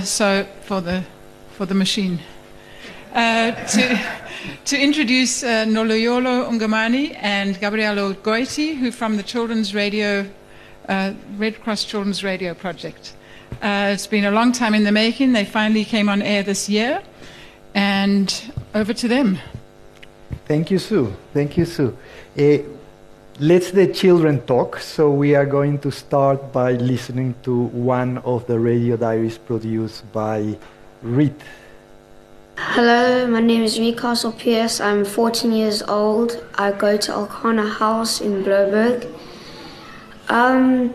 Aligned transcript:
So 0.00 0.46
for 0.62 0.80
the 0.80 1.04
for 1.56 1.66
the 1.66 1.74
machine. 1.74 2.18
Uh, 3.14 3.52
to, 3.66 4.00
to 4.64 4.80
introduce 4.80 5.42
uh, 5.42 5.66
Noloyolo 5.66 6.48
Ungamani 6.48 7.14
and 7.20 7.60
Gabriel 7.60 7.96
Urgoiti, 7.96 8.74
who 8.74 8.90
from 8.90 9.18
the 9.18 9.22
Children's 9.22 9.74
Radio, 9.74 10.26
uh, 10.88 11.12
Red 11.36 11.60
Cross 11.60 11.84
Children's 11.84 12.24
Radio 12.24 12.54
Project. 12.54 13.12
Uh, 13.60 13.90
it's 13.92 14.06
been 14.06 14.24
a 14.24 14.30
long 14.30 14.50
time 14.50 14.74
in 14.74 14.84
the 14.84 14.92
making. 14.92 15.32
They 15.32 15.44
finally 15.44 15.84
came 15.84 16.08
on 16.08 16.22
air 16.22 16.42
this 16.42 16.68
year, 16.70 17.02
and 17.74 18.52
over 18.74 18.94
to 18.94 19.08
them. 19.08 19.38
Thank 20.46 20.70
you, 20.70 20.78
Sue. 20.78 21.14
Thank 21.34 21.58
you, 21.58 21.66
Sue. 21.66 21.96
Let's 23.40 23.70
the 23.70 23.86
children 23.86 24.42
talk. 24.42 24.78
So 24.78 25.10
we 25.10 25.34
are 25.34 25.46
going 25.46 25.78
to 25.78 25.90
start 25.90 26.52
by 26.52 26.72
listening 26.72 27.34
to 27.44 27.62
one 27.72 28.18
of 28.18 28.46
the 28.46 28.60
radio 28.60 28.98
diaries 28.98 29.38
produced 29.38 30.04
by 30.12 30.58
Reed. 31.00 31.34
Hello, 32.58 33.26
my 33.26 33.40
name 33.40 33.62
is 33.62 33.78
Recastle 33.78 34.36
Pierce. 34.38 34.82
I'm 34.82 35.06
14 35.06 35.50
years 35.50 35.82
old. 35.84 36.44
I 36.56 36.72
go 36.72 36.98
to 36.98 37.12
Alcana 37.12 37.72
House 37.78 38.20
in 38.20 38.44
Blouberg. 38.44 39.10
Um, 40.28 40.94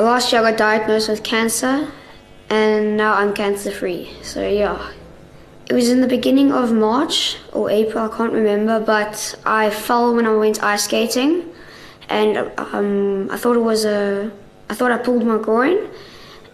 last 0.00 0.32
year 0.32 0.42
I 0.42 0.50
got 0.50 0.58
diagnosed 0.58 1.08
with 1.08 1.22
cancer, 1.22 1.88
and 2.50 2.96
now 2.96 3.14
I'm 3.14 3.32
cancer 3.32 3.70
free. 3.70 4.10
So, 4.22 4.46
yeah. 4.46 4.90
It 5.70 5.72
was 5.72 5.88
in 5.88 6.00
the 6.00 6.08
beginning 6.08 6.52
of 6.52 6.72
March 6.72 7.36
or 7.52 7.70
April, 7.70 8.10
I 8.10 8.16
can't 8.16 8.32
remember, 8.32 8.80
but 8.80 9.36
I 9.46 9.70
fell 9.70 10.14
when 10.16 10.26
I 10.26 10.34
went 10.34 10.62
ice 10.64 10.84
skating, 10.84 11.52
and 12.08 12.36
um, 12.58 13.30
I 13.30 13.36
thought 13.36 13.56
it 13.56 13.60
was 13.60 13.84
a. 13.84 14.30
I 14.68 14.74
thought 14.74 14.90
I 14.90 14.98
pulled 14.98 15.24
my 15.24 15.38
groin, 15.38 15.88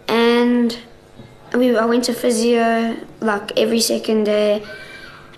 and 0.07 0.77
we, 1.53 1.75
I 1.77 1.85
went 1.85 2.03
to 2.05 2.13
physio 2.13 2.97
like 3.21 3.57
every 3.57 3.79
second 3.79 4.25
day, 4.25 4.63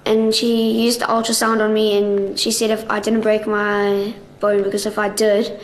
and 0.06 0.34
she 0.34 0.72
used 0.72 1.02
the 1.02 1.06
ultrasound 1.06 1.62
on 1.62 1.74
me, 1.74 1.98
and 1.98 2.40
she 2.40 2.52
said 2.52 2.70
if 2.70 2.90
I 2.90 3.00
didn't 3.00 3.22
break 3.22 3.48
my 3.48 4.14
bone, 4.40 4.64
because 4.64 4.86
if 4.86 4.98
I 4.98 5.10
did, 5.10 5.60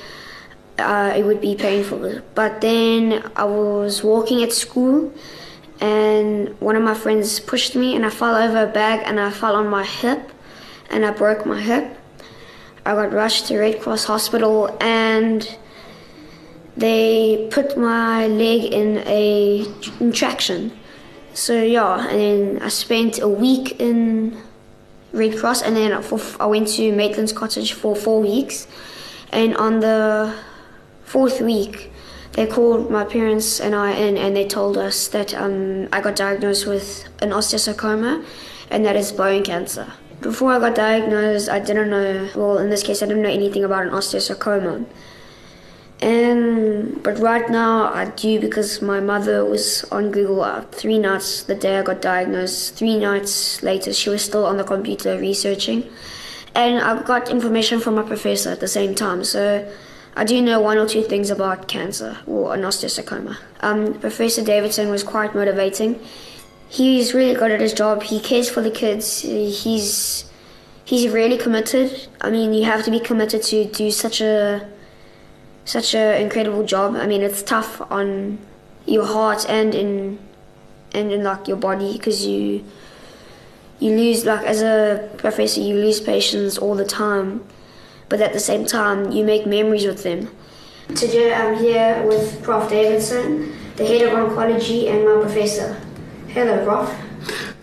uh, 0.79 1.13
it 1.15 1.23
would 1.25 1.41
be 1.41 1.55
painful. 1.55 2.21
But 2.35 2.61
then 2.61 3.29
I 3.35 3.43
was 3.45 4.03
walking 4.03 4.43
at 4.43 4.51
school, 4.51 5.13
and 5.79 6.59
one 6.59 6.75
of 6.75 6.83
my 6.83 6.93
friends 6.93 7.39
pushed 7.39 7.75
me, 7.75 7.95
and 7.95 8.05
I 8.05 8.09
fell 8.09 8.35
over 8.35 8.63
a 8.63 8.71
bag, 8.71 9.01
and 9.05 9.19
I 9.19 9.31
fell 9.31 9.55
on 9.55 9.67
my 9.67 9.83
hip, 9.83 10.31
and 10.89 11.05
I 11.05 11.11
broke 11.11 11.45
my 11.45 11.61
hip. 11.61 11.97
I 12.85 12.95
got 12.95 13.13
rushed 13.13 13.47
to 13.47 13.59
Red 13.59 13.79
Cross 13.81 14.05
Hospital, 14.05 14.75
and 14.81 15.57
they 16.75 17.47
put 17.51 17.77
my 17.77 18.27
leg 18.27 18.73
in 18.73 18.99
a 19.05 19.65
in 19.99 20.11
traction. 20.11 20.71
So 21.33 21.61
yeah, 21.61 22.07
and 22.09 22.19
then 22.19 22.61
I 22.61 22.69
spent 22.69 23.19
a 23.19 23.27
week 23.27 23.79
in 23.79 24.41
Red 25.13 25.37
Cross, 25.37 25.61
and 25.61 25.75
then 25.75 26.01
for, 26.01 26.19
I 26.41 26.45
went 26.45 26.67
to 26.69 26.91
Maitland's 26.91 27.33
Cottage 27.33 27.73
for 27.73 27.95
four 27.95 28.21
weeks. 28.21 28.67
And 29.31 29.55
on 29.55 29.79
the 29.79 30.33
fourth 31.03 31.39
week, 31.39 31.91
they 32.33 32.47
called 32.47 32.89
my 32.89 33.03
parents 33.03 33.59
and 33.59 33.75
I 33.75 33.91
in, 33.91 34.17
and 34.17 34.35
they 34.35 34.47
told 34.47 34.77
us 34.77 35.07
that 35.09 35.33
um, 35.33 35.87
I 35.91 36.01
got 36.01 36.15
diagnosed 36.15 36.65
with 36.65 37.07
an 37.21 37.29
osteosarcoma, 37.29 38.25
and 38.69 38.85
that 38.85 38.95
is 38.95 39.11
bone 39.11 39.43
cancer. 39.43 39.93
Before 40.21 40.53
I 40.53 40.59
got 40.59 40.75
diagnosed, 40.75 41.49
I 41.49 41.59
didn't 41.59 41.89
know. 41.89 42.29
Well, 42.35 42.59
in 42.59 42.69
this 42.69 42.83
case, 42.83 43.01
I 43.01 43.07
didn't 43.07 43.23
know 43.23 43.29
anything 43.29 43.63
about 43.63 43.87
an 43.87 43.89
osteosarcoma. 43.89 44.85
And 46.01 47.01
but 47.03 47.19
right 47.19 47.47
now 47.49 47.93
I 47.93 48.05
do 48.05 48.39
because 48.39 48.81
my 48.81 48.99
mother 48.99 49.45
was 49.45 49.83
on 49.91 50.11
Google 50.11 50.41
uh, 50.41 50.61
three 50.71 50.97
nights 50.97 51.43
the 51.43 51.53
day 51.53 51.77
I 51.77 51.83
got 51.83 52.01
diagnosed. 52.01 52.75
Three 52.75 52.97
nights 52.97 53.61
later, 53.61 53.93
she 53.93 54.09
was 54.09 54.23
still 54.23 54.45
on 54.45 54.57
the 54.57 54.63
computer 54.63 55.17
researching, 55.19 55.87
and 56.55 56.79
I 56.79 57.01
got 57.03 57.29
information 57.29 57.79
from 57.79 57.95
my 57.95 58.03
professor 58.03 58.49
at 58.49 58.59
the 58.59 58.67
same 58.67 58.95
time. 58.95 59.23
So 59.23 59.71
I 60.15 60.23
do 60.23 60.41
know 60.41 60.59
one 60.59 60.79
or 60.79 60.87
two 60.87 61.03
things 61.03 61.29
about 61.29 61.67
cancer 61.67 62.17
or 62.25 62.55
an 62.55 62.61
osteosarcoma. 62.61 63.37
Um, 63.61 63.93
Professor 63.99 64.43
Davidson 64.43 64.89
was 64.89 65.03
quite 65.03 65.35
motivating. 65.35 65.99
He's 66.71 67.13
really 67.13 67.33
good 67.33 67.51
at 67.51 67.59
his 67.59 67.73
job. 67.73 68.01
He 68.01 68.21
cares 68.21 68.49
for 68.49 68.61
the 68.61 68.71
kids. 68.71 69.23
He's 69.23 70.23
he's 70.85 71.11
really 71.11 71.37
committed. 71.37 72.07
I 72.21 72.29
mean, 72.29 72.53
you 72.53 72.63
have 72.63 72.85
to 72.85 72.91
be 72.91 73.01
committed 73.01 73.43
to 73.43 73.65
do 73.65 73.91
such 73.91 74.21
a 74.21 74.65
such 75.65 75.93
an 75.93 76.21
incredible 76.21 76.63
job. 76.63 76.95
I 76.95 77.07
mean, 77.07 77.23
it's 77.23 77.43
tough 77.43 77.81
on 77.91 78.39
your 78.85 79.05
heart 79.05 79.45
and 79.49 79.75
in 79.75 80.19
and 80.93 81.11
in 81.11 81.23
like 81.25 81.45
your 81.45 81.57
body 81.57 81.91
because 81.91 82.25
you 82.25 82.63
you 83.79 83.91
lose 83.91 84.23
like 84.23 84.45
as 84.45 84.61
a 84.61 85.09
professor 85.17 85.59
you 85.59 85.75
lose 85.75 85.99
patients 85.99 86.57
all 86.57 86.75
the 86.75 86.85
time, 86.85 87.43
but 88.07 88.21
at 88.21 88.31
the 88.31 88.39
same 88.39 88.65
time 88.65 89.11
you 89.11 89.25
make 89.25 89.45
memories 89.45 89.85
with 89.85 90.03
them. 90.03 90.29
Today 90.95 91.33
I'm 91.33 91.57
here 91.57 92.01
with 92.07 92.41
Prof 92.41 92.69
Davidson, 92.69 93.51
the 93.75 93.85
head 93.85 94.03
of 94.03 94.13
oncology, 94.13 94.89
and 94.89 95.03
my 95.03 95.19
professor. 95.19 95.75
Hello, 96.33 96.63
Prof. 96.63 96.89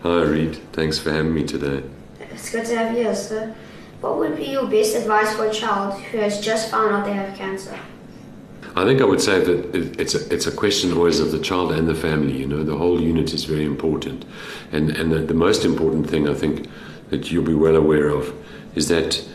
Hi, 0.03 0.23
Reed. 0.25 0.57
Thanks 0.75 0.99
for 0.99 1.11
having 1.11 1.33
me 1.33 1.43
today. 1.43 1.83
It's 2.21 2.51
good 2.51 2.67
to 2.67 2.77
have 2.77 2.95
you 2.95 3.05
here, 3.05 3.15
sir. 3.15 3.55
What 4.03 4.19
would 4.19 4.37
be 4.37 4.45
your 4.45 4.67
best 4.67 4.95
advice 4.95 5.35
for 5.35 5.47
a 5.47 5.51
child 5.51 5.99
who 6.03 6.19
has 6.19 6.39
just 6.45 6.71
found 6.71 6.95
out 6.95 7.07
they 7.07 7.15
have 7.15 7.35
cancer? 7.35 7.79
I 8.77 8.85
think 8.85 9.01
I 9.01 9.07
would 9.07 9.23
say 9.23 9.43
that 9.43 9.75
it's 9.99 10.15
a, 10.15 10.31
it's 10.31 10.47
a 10.47 10.53
question 10.53 10.93
always 10.93 11.19
of 11.19 11.33
the 11.33 11.39
child 11.39 11.73
and 11.73 11.89
the 11.89 11.95
family. 11.95 12.37
You 12.37 12.47
know, 12.47 12.63
the 12.63 12.77
whole 12.77 13.01
unit 13.01 13.33
is 13.33 13.45
very 13.45 13.65
important, 13.65 14.27
and 14.71 14.91
and 14.91 15.11
the, 15.13 15.21
the 15.21 15.33
most 15.33 15.65
important 15.65 16.11
thing 16.11 16.29
I 16.29 16.35
think 16.35 16.69
that 17.09 17.33
you'll 17.33 17.47
be 17.47 17.55
well 17.55 17.75
aware 17.75 18.11
of 18.11 18.35
is 18.75 18.89
that 18.89 19.27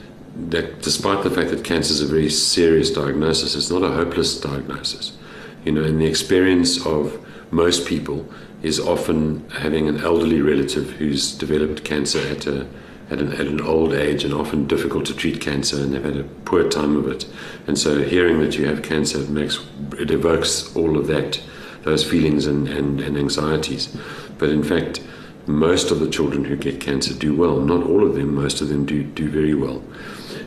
that 0.52 0.84
despite 0.84 1.24
the 1.24 1.32
fact 1.32 1.50
that 1.50 1.64
cancer 1.64 1.92
is 1.92 2.02
a 2.02 2.06
very 2.06 2.30
serious 2.30 2.92
diagnosis, 2.92 3.56
it's 3.56 3.72
not 3.72 3.82
a 3.82 3.90
hopeless 3.90 4.40
diagnosis. 4.40 5.18
You 5.66 5.72
know, 5.72 5.84
in 5.84 5.98
the 5.98 6.06
experience 6.06 6.86
of 6.86 7.20
most 7.50 7.88
people 7.88 8.28
is 8.64 8.80
often 8.80 9.48
having 9.50 9.88
an 9.88 10.02
elderly 10.02 10.42
relative 10.42 10.92
who's 10.92 11.32
developed 11.38 11.84
cancer 11.84 12.20
at 12.30 12.48
a 12.48 12.66
at 13.10 13.20
an, 13.20 13.34
at 13.34 13.48
an 13.48 13.62
old 13.62 13.94
age 13.94 14.24
and 14.24 14.34
often 14.34 14.66
difficult 14.66 15.06
to 15.06 15.14
treat 15.14 15.42
cancer 15.42 15.76
and 15.76 15.94
they've 15.94 16.04
had 16.04 16.18
a 16.18 16.24
poor 16.46 16.68
time 16.70 16.96
of 16.96 17.08
it. 17.08 17.26
And 17.68 17.78
so 17.78 18.02
hearing 18.02 18.40
that 18.40 18.58
you 18.58 18.66
have 18.66 18.82
cancer 18.82 19.20
makes 19.30 19.60
it 20.00 20.10
evokes 20.10 20.74
all 20.76 20.98
of 20.98 21.08
that, 21.08 21.42
those 21.84 22.10
feelings 22.10 22.48
and, 22.48 22.68
and, 22.68 23.02
and 23.02 23.18
anxieties. 23.18 23.96
But 24.38 24.50
in 24.50 24.64
fact, 24.64 25.02
most 25.46 25.92
of 25.92 26.00
the 26.00 26.10
children 26.10 26.46
who 26.46 26.56
get 26.56 26.80
cancer 26.80 27.14
do 27.14 27.36
well. 27.36 27.60
Not 27.60 27.86
all 27.86 28.06
of 28.08 28.16
them, 28.16 28.34
most 28.34 28.62
of 28.62 28.70
them 28.70 28.86
do, 28.86 29.04
do 29.04 29.30
very 29.30 29.54
well. 29.54 29.84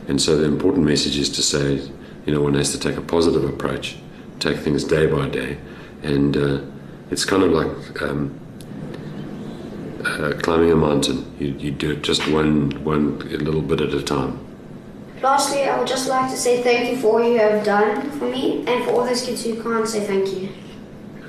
And 0.07 0.21
so 0.21 0.37
the 0.37 0.45
important 0.45 0.85
message 0.85 1.17
is 1.17 1.29
to 1.31 1.43
say, 1.43 1.75
you 2.25 2.33
know, 2.33 2.41
one 2.41 2.55
has 2.55 2.71
to 2.71 2.79
take 2.79 2.97
a 2.97 3.01
positive 3.01 3.43
approach, 3.43 3.97
take 4.39 4.57
things 4.57 4.83
day 4.83 5.05
by 5.05 5.29
day. 5.29 5.57
And 6.01 6.35
uh, 6.35 6.61
it's 7.09 7.25
kind 7.25 7.43
of 7.43 7.51
like 7.51 8.01
um, 8.01 8.39
uh, 10.05 10.33
climbing 10.41 10.71
a 10.71 10.75
mountain. 10.75 11.35
You, 11.39 11.47
you 11.57 11.71
do 11.71 11.91
it 11.91 12.01
just 12.01 12.27
one, 12.27 12.83
one 12.83 13.19
little 13.19 13.61
bit 13.61 13.81
at 13.81 13.93
a 13.93 14.01
time. 14.01 14.39
Lastly, 15.21 15.63
I 15.63 15.77
would 15.77 15.87
just 15.87 16.07
like 16.07 16.29
to 16.29 16.37
say 16.37 16.61
thank 16.61 16.91
you 16.91 16.97
for 16.97 17.19
all 17.19 17.27
you 17.27 17.39
have 17.39 17.65
done 17.65 18.11
for 18.11 18.25
me 18.25 18.63
and 18.67 18.83
for 18.85 18.91
all 18.91 19.05
those 19.05 19.25
kids 19.25 19.43
who 19.43 19.61
can't 19.61 19.87
say 19.87 20.05
thank 20.05 20.31
you. 20.31 20.49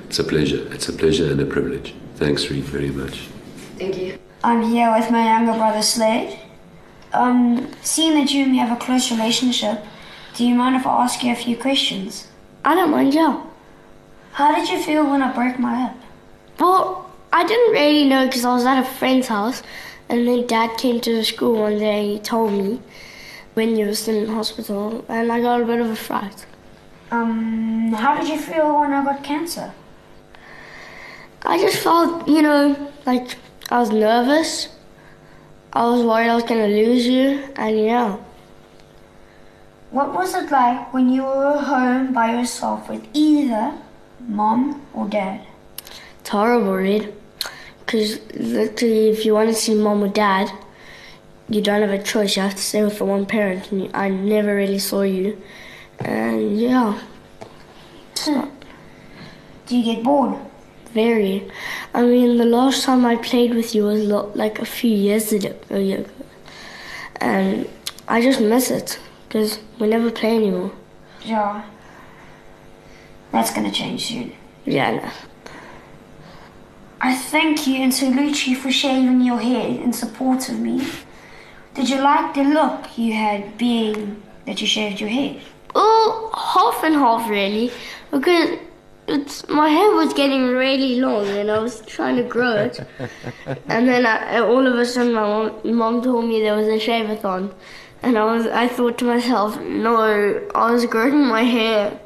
It's 0.06 0.18
a 0.18 0.24
pleasure. 0.24 0.70
It's 0.72 0.88
a 0.88 0.92
pleasure 0.92 1.30
and 1.30 1.40
a 1.40 1.46
privilege. 1.46 1.94
Thanks, 2.16 2.50
Reed, 2.50 2.64
very 2.64 2.90
much. 2.90 3.28
Thank 3.78 3.96
you. 3.96 4.18
I'm 4.44 4.62
here 4.62 4.92
with 4.92 5.10
my 5.10 5.24
younger 5.24 5.52
brother 5.52 5.82
Slade. 5.82 6.38
Um, 7.12 7.72
seeing 7.82 8.14
that 8.14 8.32
you 8.32 8.42
and 8.42 8.52
me 8.52 8.58
have 8.58 8.76
a 8.76 8.80
close 8.80 9.10
relationship, 9.10 9.82
do 10.34 10.46
you 10.46 10.54
mind 10.54 10.76
if 10.76 10.86
I 10.86 11.02
ask 11.04 11.24
you 11.24 11.32
a 11.32 11.36
few 11.36 11.56
questions? 11.56 12.28
I 12.64 12.74
don't 12.74 12.90
mind, 12.90 13.14
yeah. 13.14 13.42
How 14.32 14.54
did 14.54 14.68
you 14.68 14.82
feel 14.82 15.08
when 15.10 15.22
I 15.22 15.32
broke 15.32 15.58
my 15.58 15.88
hip? 15.88 15.96
Well, 16.58 17.10
I 17.32 17.46
didn't 17.46 17.72
really 17.72 18.04
know 18.08 18.26
because 18.26 18.44
I 18.44 18.54
was 18.54 18.64
at 18.64 18.80
a 18.80 18.84
friend's 18.84 19.28
house, 19.28 19.62
and 20.08 20.26
then 20.26 20.46
Dad 20.46 20.78
came 20.78 21.00
to 21.00 21.14
the 21.14 21.24
school 21.24 21.60
one 21.60 21.78
day 21.78 22.00
and 22.00 22.12
he 22.12 22.18
told 22.18 22.52
me 22.52 22.80
when 23.54 23.76
you 23.76 23.86
were 23.86 23.94
still 23.94 24.16
in 24.16 24.28
hospital, 24.28 25.04
and 25.08 25.32
I 25.32 25.40
got 25.40 25.60
a 25.60 25.64
bit 25.64 25.80
of 25.80 25.90
a 25.90 25.96
fright. 25.96 26.46
Um, 27.10 27.92
how 27.92 28.16
did 28.16 28.28
you 28.28 28.38
feel 28.38 28.80
when 28.80 28.92
I 28.92 29.04
got 29.04 29.24
cancer? 29.24 29.72
I 31.42 31.58
just 31.58 31.78
felt, 31.82 32.28
you 32.28 32.42
know, 32.42 32.92
like 33.06 33.36
I 33.70 33.80
was 33.80 33.90
nervous. 33.90 34.68
I 35.72 35.84
was 35.84 36.04
worried 36.04 36.28
I 36.28 36.34
was 36.34 36.44
gonna 36.44 36.68
lose 36.68 37.06
you, 37.06 37.44
and 37.56 37.78
yeah. 37.78 38.16
What 39.90 40.14
was 40.14 40.34
it 40.34 40.50
like 40.50 40.92
when 40.92 41.08
you 41.08 41.22
were 41.22 41.58
home 41.58 42.12
by 42.12 42.32
yourself 42.38 42.88
with 42.88 43.06
either 43.14 43.74
mom 44.20 44.86
or 44.94 45.08
dad? 45.08 45.40
It's 46.20 46.30
horrible, 46.30 46.74
Reed. 46.74 47.12
Because 47.80 48.20
literally, 48.34 49.10
if 49.10 49.24
you 49.24 49.34
want 49.34 49.48
to 49.48 49.54
see 49.54 49.74
mom 49.74 50.02
or 50.02 50.08
dad, 50.08 50.50
you 51.48 51.62
don't 51.62 51.80
have 51.80 51.90
a 51.90 52.02
choice. 52.02 52.36
You 52.36 52.42
have 52.42 52.54
to 52.54 52.62
stay 52.62 52.84
with 52.84 52.98
the 52.98 53.04
one 53.04 53.24
parent. 53.24 53.72
And 53.72 53.90
I 53.94 54.08
never 54.08 54.54
really 54.54 54.78
saw 54.78 55.02
you. 55.02 55.40
And 56.00 56.60
yeah. 56.60 57.00
Do 58.24 59.76
you 59.76 59.84
get 59.84 60.02
bored? 60.04 60.36
Very. 60.92 61.50
I 61.94 62.02
mean, 62.02 62.38
the 62.38 62.44
last 62.44 62.84
time 62.84 63.04
I 63.04 63.16
played 63.16 63.54
with 63.54 63.74
you 63.74 63.84
was 63.84 64.02
lo- 64.04 64.32
like 64.34 64.58
a 64.58 64.64
few 64.64 64.90
years 64.90 65.32
ago, 65.32 65.54
and 67.20 67.68
I 68.08 68.22
just 68.22 68.40
miss 68.40 68.70
it 68.70 68.98
because 69.28 69.58
we 69.78 69.86
never 69.88 70.10
play 70.10 70.36
anymore. 70.36 70.72
Yeah. 71.22 71.62
That's 73.32 73.52
gonna 73.52 73.70
change 73.70 74.06
soon. 74.06 74.32
Yeah, 74.64 74.90
no. 74.96 75.10
I 77.00 77.14
thank 77.14 77.66
you 77.66 77.76
and 77.76 77.94
salute 77.94 78.46
you 78.46 78.56
for 78.56 78.72
shaving 78.72 79.20
your 79.20 79.38
head 79.38 79.76
in 79.76 79.92
support 79.92 80.48
of 80.48 80.58
me. 80.58 80.86
Did 81.74 81.88
you 81.88 82.00
like 82.00 82.34
the 82.34 82.42
look 82.42 82.98
you 82.98 83.12
had 83.12 83.56
being 83.56 84.20
that 84.46 84.60
you 84.60 84.66
shaved 84.66 85.00
your 85.00 85.08
head? 85.08 85.40
Well, 85.74 86.30
half 86.34 86.82
and 86.82 86.94
half 86.94 87.30
really, 87.30 87.70
because 88.10 88.58
it's 89.06 89.48
my 89.48 89.68
hair 89.68 89.90
was 89.92 90.12
getting 90.12 90.48
really 90.48 91.00
long 91.00 91.26
and 91.28 91.50
I 91.50 91.58
was 91.58 91.80
trying 91.82 92.16
to 92.16 92.24
grow 92.24 92.52
it, 92.52 92.80
and 93.68 93.88
then 93.88 94.04
I, 94.04 94.40
all 94.40 94.66
of 94.66 94.74
a 94.74 94.84
sudden 94.84 95.12
my 95.12 95.22
mom, 95.22 95.76
mom 95.76 96.02
told 96.02 96.24
me 96.24 96.40
there 96.40 96.56
was 96.56 96.66
a 96.66 96.80
shave-a-thon, 96.80 97.54
and 98.02 98.18
I 98.18 98.24
was 98.24 98.46
I 98.46 98.66
thought 98.66 98.98
to 98.98 99.04
myself, 99.04 99.60
no, 99.60 100.48
I 100.54 100.72
was 100.72 100.84
growing 100.86 101.24
my 101.26 101.42
hair, 101.42 101.98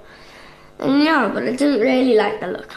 yeah, 0.84 1.30
but 1.32 1.42
I 1.44 1.56
didn't 1.56 1.80
really 1.80 2.14
like 2.14 2.40
the 2.40 2.48
look. 2.48 2.74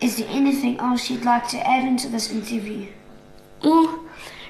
Is 0.00 0.16
there 0.16 0.28
anything 0.30 0.78
else 0.78 1.10
you'd 1.10 1.24
like 1.24 1.48
to 1.48 1.58
add 1.66 1.86
into 1.86 2.08
this 2.08 2.30
interview? 2.30 2.86
Well, 3.62 4.04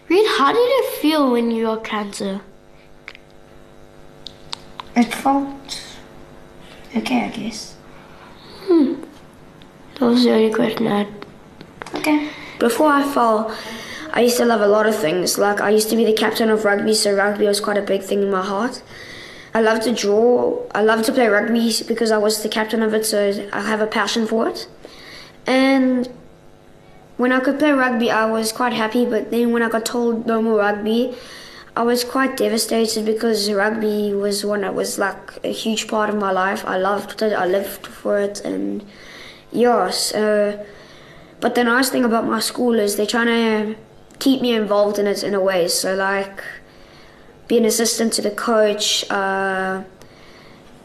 Reed, 0.09 0.27
how 0.39 0.53
did 0.53 0.59
it 0.59 1.01
feel 1.01 1.31
when 1.31 1.51
you 1.51 1.65
got 1.65 1.85
cancer? 1.85 2.41
It 4.97 5.15
felt 5.15 5.83
okay, 6.97 7.25
I 7.25 7.29
guess. 7.29 7.75
Hmm. 8.67 8.95
That 9.99 10.07
was 10.07 10.25
the 10.25 10.33
only 10.33 10.53
question 10.53 10.87
I 10.87 10.99
had. 11.05 11.27
Okay. 11.95 12.29
Before 12.59 12.89
I 12.89 13.03
fell, 13.03 13.57
I 14.13 14.23
used 14.23 14.37
to 14.39 14.45
love 14.45 14.61
a 14.61 14.67
lot 14.67 14.87
of 14.87 14.97
things. 14.97 15.39
Like 15.39 15.61
I 15.61 15.71
used 15.71 15.91
to 15.91 15.97
be 15.97 16.05
the 16.05 16.13
captain 16.13 16.51
of 16.51 16.65
rugby, 16.65 16.95
so 16.95 17.15
rugby 17.15 17.47
was 17.47 17.61
quite 17.61 17.79
a 17.79 17.83
big 17.83 18.03
thing 18.03 18.23
in 18.23 18.31
my 18.31 18.45
heart. 18.45 18.83
I 19.53 19.61
love 19.61 19.81
to 19.81 19.93
draw. 19.93 20.59
I 20.75 20.83
love 20.83 21.05
to 21.07 21.13
play 21.13 21.27
rugby 21.27 21.73
because 21.89 22.11
I 22.11 22.19
was 22.19 22.43
the 22.43 22.49
captain 22.49 22.83
of 22.83 22.95
it, 22.95 23.05
so 23.05 23.49
I 23.53 23.61
have 23.63 23.81
a 23.81 23.87
passion 23.87 24.27
for 24.27 24.49
it. 24.49 24.69
And 25.47 26.09
when 27.17 27.33
I 27.33 27.41
could 27.41 27.59
play 27.59 27.73
rugby, 27.73 28.11
I 28.11 28.27
was 28.27 28.53
quite 28.53 28.73
happy. 28.73 29.05
But 29.05 29.31
then 29.31 29.53
when 29.53 29.63
I 29.63 29.69
got 29.69 29.85
told 29.85 30.27
no 30.27 30.41
more 30.41 30.59
rugby, 30.59 31.15
I 31.77 31.83
was 31.83 32.05
quite 32.05 32.37
devastated 32.37 33.05
because 33.05 33.51
rugby 33.51 34.13
was 34.15 34.45
one 34.45 34.61
that 34.61 34.75
was 34.75 34.99
like 34.99 35.45
a 35.45 35.53
huge 35.53 35.89
part 35.89 36.11
of 36.11 36.17
my 36.17 36.31
life. 36.31 36.65
I 36.65 36.77
loved 36.77 37.23
it. 37.23 37.33
I 37.33 37.47
lived 37.47 37.87
for 37.87 38.19
it, 38.21 38.41
and 38.45 38.85
yeah. 39.51 39.91
So, 39.91 40.65
but 41.41 41.57
the 41.57 41.65
nice 41.65 41.89
thing 41.91 42.05
about 42.05 42.27
my 42.27 42.41
school 42.41 42.79
is 42.79 42.97
they're 42.97 43.07
trying 43.07 43.27
to 43.27 43.77
keep 44.21 44.41
me 44.43 44.55
involved 44.55 44.99
in 44.99 45.07
it 45.07 45.25
in 45.25 45.35
a 45.35 45.41
way. 45.41 45.67
So 45.67 45.95
like 45.95 46.45
be 47.51 47.59
an 47.59 47.65
assistant 47.65 48.13
to 48.13 48.23
the 48.23 48.31
coach. 48.31 49.05
Uh, 49.11 49.83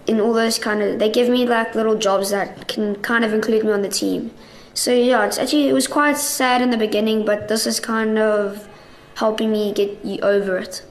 in 0.07 0.19
all 0.19 0.33
those 0.33 0.57
kind 0.59 0.81
of, 0.81 1.00
they 1.00 1.09
give 1.09 1.29
me 1.29 1.45
like 1.45 1.75
little 1.75 1.95
jobs 1.95 2.31
that 2.31 2.67
can 2.67 2.95
kind 2.97 3.23
of 3.23 3.33
include 3.33 3.63
me 3.63 3.71
on 3.71 3.83
the 3.83 3.89
team. 3.89 4.31
So 4.73 4.91
yeah, 4.91 5.25
it's 5.25 5.38
actually 5.38 5.69
it 5.69 5.73
was 5.73 5.88
quite 5.88 6.17
sad 6.17 6.62
in 6.62 6.71
the 6.71 6.77
beginning, 6.77 7.23
but 7.23 7.47
this 7.47 7.65
is 7.67 7.79
kind 7.79 8.17
of 8.17 8.67
helping 9.15 9.51
me 9.51 9.73
get 9.73 10.03
you 10.03 10.19
over 10.21 10.57
it. 10.57 10.83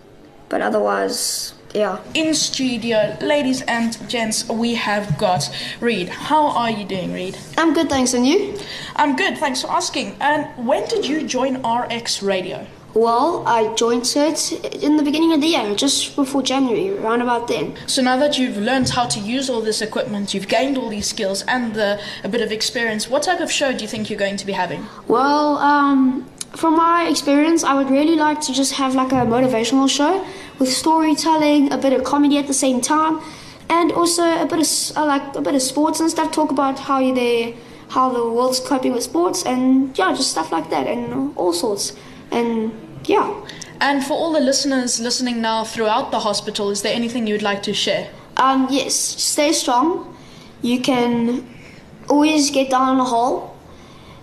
But 0.49 0.63
otherwise, 0.63 1.55
yeah. 1.75 2.01
In 2.15 2.35
studio, 2.35 3.17
ladies 3.21 3.63
and 3.63 4.09
gents, 4.09 4.49
we 4.49 4.75
have 4.75 5.19
got 5.19 5.51
Reed. 5.81 6.09
How 6.09 6.47
are 6.47 6.71
you 6.71 6.85
doing, 6.85 7.13
Reed? 7.13 7.37
I'm 7.59 7.75
good, 7.75 7.89
thanks. 7.89 8.15
And 8.15 8.27
you? 8.27 8.57
I'm 8.95 9.17
good, 9.17 9.37
thanks 9.39 9.63
for 9.63 9.71
asking. 9.71 10.17
And 10.21 10.47
when 10.67 10.89
did 10.89 11.05
you 11.05 11.27
join 11.27 11.67
RX 11.67 12.23
Radio? 12.23 12.67
Well, 12.95 13.43
I 13.45 13.75
joined 13.75 14.07
it 14.15 14.53
in 14.85 14.97
the 14.97 15.03
beginning 15.03 15.33
of 15.33 15.41
the 15.41 15.49
year, 15.49 15.75
just 15.75 16.15
before 16.15 16.43
January, 16.43 16.97
around 16.97 17.23
about 17.23 17.49
then. 17.49 17.75
So 17.89 18.01
now 18.03 18.17
that 18.19 18.39
you've 18.39 18.57
learned 18.57 18.91
how 18.91 19.07
to 19.07 19.19
use 19.19 19.51
all 19.51 19.61
this 19.61 19.83
equipment, 19.83 20.33
you've 20.33 20.47
gained 20.47 20.79
all 20.79 20.89
these 20.89 21.09
skills 21.09 21.43
and 21.49 21.77
uh, 21.77 21.99
a 22.23 22.29
bit 22.29 22.41
of 22.41 22.53
experience, 22.53 23.11
what 23.11 23.25
type 23.25 23.41
of 23.41 23.51
show 23.51 23.73
do 23.73 23.79
you 23.83 23.89
think 23.89 24.09
you're 24.09 24.19
going 24.19 24.37
to 24.37 24.47
be 24.47 24.53
having? 24.53 24.87
Well, 25.09 25.59
um, 25.59 26.31
from 26.53 26.77
my 26.77 27.09
experience, 27.09 27.65
I 27.65 27.75
would 27.75 27.91
really 27.91 28.15
like 28.15 28.41
to 28.43 28.53
just 28.53 28.75
have 28.75 28.95
like 28.95 29.11
a 29.11 29.27
motivational 29.27 29.91
show 29.91 30.25
with 30.59 30.73
storytelling, 30.73 31.73
a 31.73 31.79
bit 31.79 31.93
of 31.93 32.05
comedy 32.05 32.39
at 32.39 32.47
the 32.47 32.55
same 32.55 32.81
time, 32.81 33.21
and 33.69 33.93
also 33.93 34.23
a 34.23 34.47
bit 34.47 34.61
of 34.61 34.97
uh, 34.97 35.07
like 35.07 35.37
a 35.37 35.41
bit 35.41 35.55
of 35.55 35.63
sports 35.63 36.01
and 36.01 36.11
stuff. 36.11 36.33
Talk 36.33 36.51
about 36.51 36.79
how 36.79 37.01
they, 37.01 37.57
how 37.91 38.13
the 38.13 38.31
world's 38.31 38.61
coping 38.61 38.93
with 38.93 39.03
sports, 39.03 39.45
and 39.45 39.97
yeah, 39.99 40.15
just 40.15 40.31
stuff 40.31 40.53
like 40.53 40.71
that, 40.71 40.87
and 40.87 41.37
all 41.37 41.53
sorts, 41.53 41.93
and 42.31 42.73
yeah. 43.05 43.35
And 43.81 44.05
for 44.05 44.15
all 44.15 44.33
the 44.33 44.41
listeners 44.41 45.01
listening 45.01 45.43
now 45.43 45.65
throughout 45.65 46.11
the 46.11 46.21
hospital, 46.21 46.71
is 46.71 46.83
there 46.83 46.95
anything 46.95 47.27
you'd 47.27 47.43
like 47.43 47.63
to 47.65 47.75
share? 47.75 48.09
Um, 48.37 48.69
yes, 48.71 48.95
stay 48.95 49.53
strong. 49.53 50.17
You 50.63 50.81
can 50.81 51.47
always 52.09 52.51
get 52.51 52.71
down 52.71 52.95
in 52.95 53.01
a 53.01 53.05
hole. 53.05 53.57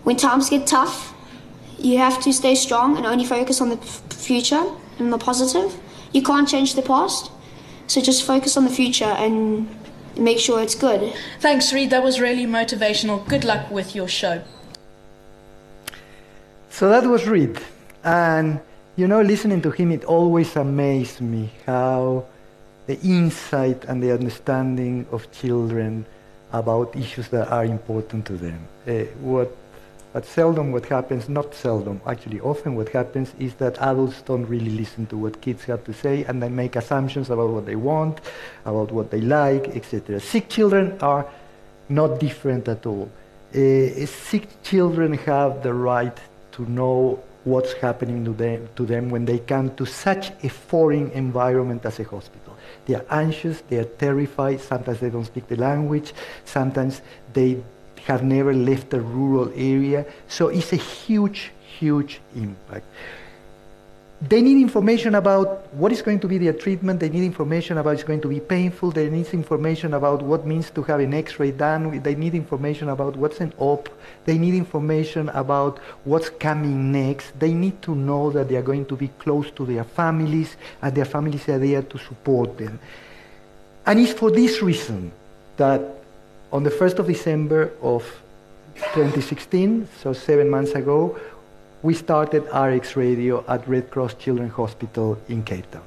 When 0.03 0.17
times 0.17 0.49
get 0.49 0.65
tough, 0.65 1.13
you 1.77 1.97
have 1.97 2.21
to 2.23 2.33
stay 2.33 2.55
strong 2.55 2.97
and 2.97 3.05
only 3.05 3.25
focus 3.25 3.61
on 3.61 3.69
the 3.69 3.77
f- 3.77 4.01
future 4.13 4.63
and 4.97 5.11
the 5.13 5.17
positive. 5.17 5.79
You 6.13 6.21
can't 6.21 6.47
change 6.47 6.75
the 6.75 6.81
past, 6.81 7.31
so 7.87 8.01
just 8.01 8.23
focus 8.23 8.57
on 8.57 8.63
the 8.65 8.69
future 8.69 9.05
and 9.05 9.67
make 10.17 10.39
sure 10.39 10.61
it's 10.61 10.75
good. 10.75 11.13
Thanks, 11.39 11.73
Reed. 11.73 11.89
That 11.89 12.03
was 12.03 12.19
really 12.19 12.45
motivational. 12.45 13.25
Good 13.27 13.43
luck 13.43 13.71
with 13.71 13.95
your 13.95 14.07
show. 14.07 14.43
So 16.69 16.89
that 16.89 17.05
was 17.05 17.27
Reed. 17.27 17.59
And, 18.03 18.59
you 18.95 19.07
know, 19.07 19.21
listening 19.21 19.61
to 19.61 19.71
him, 19.71 19.91
it 19.91 20.03
always 20.05 20.55
amazed 20.55 21.21
me 21.21 21.49
how 21.65 22.25
the 22.87 22.99
insight 23.01 23.85
and 23.85 24.01
the 24.01 24.11
understanding 24.11 25.05
of 25.11 25.31
children 25.31 26.05
about 26.51 26.95
issues 26.95 27.29
that 27.29 27.49
are 27.49 27.63
important 27.63 28.25
to 28.25 28.33
them. 28.33 28.59
Uh, 28.87 29.03
what, 29.21 29.55
but 30.13 30.25
seldom 30.25 30.71
what 30.71 30.85
happens, 30.85 31.29
not 31.29 31.53
seldom, 31.55 32.01
actually 32.05 32.39
often 32.41 32.75
what 32.75 32.89
happens 32.89 33.33
is 33.39 33.53
that 33.55 33.77
adults 33.79 34.21
don't 34.23 34.45
really 34.45 34.71
listen 34.71 35.05
to 35.07 35.17
what 35.17 35.39
kids 35.41 35.63
have 35.63 35.83
to 35.85 35.93
say 35.93 36.23
and 36.25 36.41
they 36.43 36.49
make 36.49 36.75
assumptions 36.75 37.29
about 37.29 37.49
what 37.49 37.65
they 37.65 37.77
want, 37.77 38.19
about 38.65 38.91
what 38.91 39.09
they 39.09 39.21
like, 39.21 39.69
etc. 39.69 40.19
Sick 40.19 40.49
children 40.49 40.97
are 41.01 41.25
not 41.87 42.19
different 42.19 42.67
at 42.67 42.85
all. 42.85 43.09
Uh, 43.53 44.05
sick 44.05 44.47
children 44.63 45.13
have 45.13 45.63
the 45.63 45.73
right 45.73 46.17
to 46.51 46.69
know 46.69 47.21
what's 47.43 47.73
happening 47.73 48.23
to 48.23 48.31
them, 48.33 48.67
to 48.75 48.85
them 48.85 49.09
when 49.09 49.25
they 49.25 49.39
come 49.39 49.73
to 49.75 49.85
such 49.85 50.31
a 50.43 50.49
foreign 50.49 51.09
environment 51.11 51.85
as 51.85 51.99
a 51.99 52.03
hospital. 52.03 52.55
They 52.85 52.95
are 52.95 53.05
anxious, 53.09 53.61
they 53.67 53.77
are 53.77 53.85
terrified, 53.85 54.61
sometimes 54.61 54.99
they 54.99 55.09
don't 55.09 55.25
speak 55.25 55.47
the 55.47 55.55
language, 55.55 56.13
sometimes 56.45 57.01
they 57.33 57.61
have 58.05 58.23
never 58.23 58.53
left 58.53 58.93
a 58.93 58.99
rural 58.99 59.51
area. 59.55 60.05
So 60.27 60.47
it's 60.47 60.73
a 60.73 60.77
huge, 60.77 61.51
huge 61.79 62.19
impact. 62.35 62.85
They 64.21 64.43
need 64.43 64.61
information 64.61 65.15
about 65.15 65.73
what 65.73 65.91
is 65.91 66.03
going 66.03 66.19
to 66.19 66.27
be 66.27 66.37
their 66.37 66.53
treatment. 66.53 66.99
They 66.99 67.09
need 67.09 67.23
information 67.23 67.79
about 67.79 67.95
it's 67.95 68.03
going 68.03 68.21
to 68.21 68.27
be 68.27 68.39
painful. 68.39 68.91
They 68.91 69.09
need 69.09 69.33
information 69.33 69.95
about 69.95 70.21
what 70.21 70.45
means 70.45 70.69
to 70.71 70.83
have 70.83 70.99
an 70.99 71.15
X-ray 71.15 71.51
done. 71.51 72.03
They 72.03 72.13
need 72.13 72.35
information 72.35 72.89
about 72.89 73.15
what's 73.15 73.39
an 73.39 73.51
op. 73.57 73.89
They 74.25 74.37
need 74.37 74.53
information 74.53 75.29
about 75.29 75.79
what's 76.03 76.29
coming 76.29 76.91
next. 76.91 77.39
They 77.39 77.51
need 77.51 77.81
to 77.81 77.95
know 77.95 78.29
that 78.29 78.47
they 78.47 78.57
are 78.57 78.61
going 78.61 78.85
to 78.85 78.95
be 78.95 79.07
close 79.07 79.49
to 79.51 79.65
their 79.65 79.83
families 79.83 80.55
and 80.83 80.93
their 80.93 81.05
families 81.05 81.49
are 81.49 81.57
there 81.57 81.81
to 81.81 81.97
support 81.97 82.59
them. 82.59 82.79
And 83.87 83.99
it's 83.99 84.13
for 84.13 84.29
this 84.29 84.61
reason 84.61 85.11
that 85.57 86.00
on 86.51 86.63
the 86.63 86.69
1st 86.69 86.99
of 86.99 87.07
December 87.07 87.71
of 87.81 88.03
2016, 88.93 89.87
so 90.01 90.13
seven 90.13 90.49
months 90.49 90.71
ago, 90.71 91.17
we 91.81 91.93
started 91.93 92.43
RX 92.53 92.95
Radio 92.95 93.43
at 93.47 93.67
Red 93.67 93.89
Cross 93.89 94.15
Children's 94.15 94.53
Hospital 94.53 95.17
in 95.29 95.43
Cape 95.43 95.69
Town. 95.71 95.83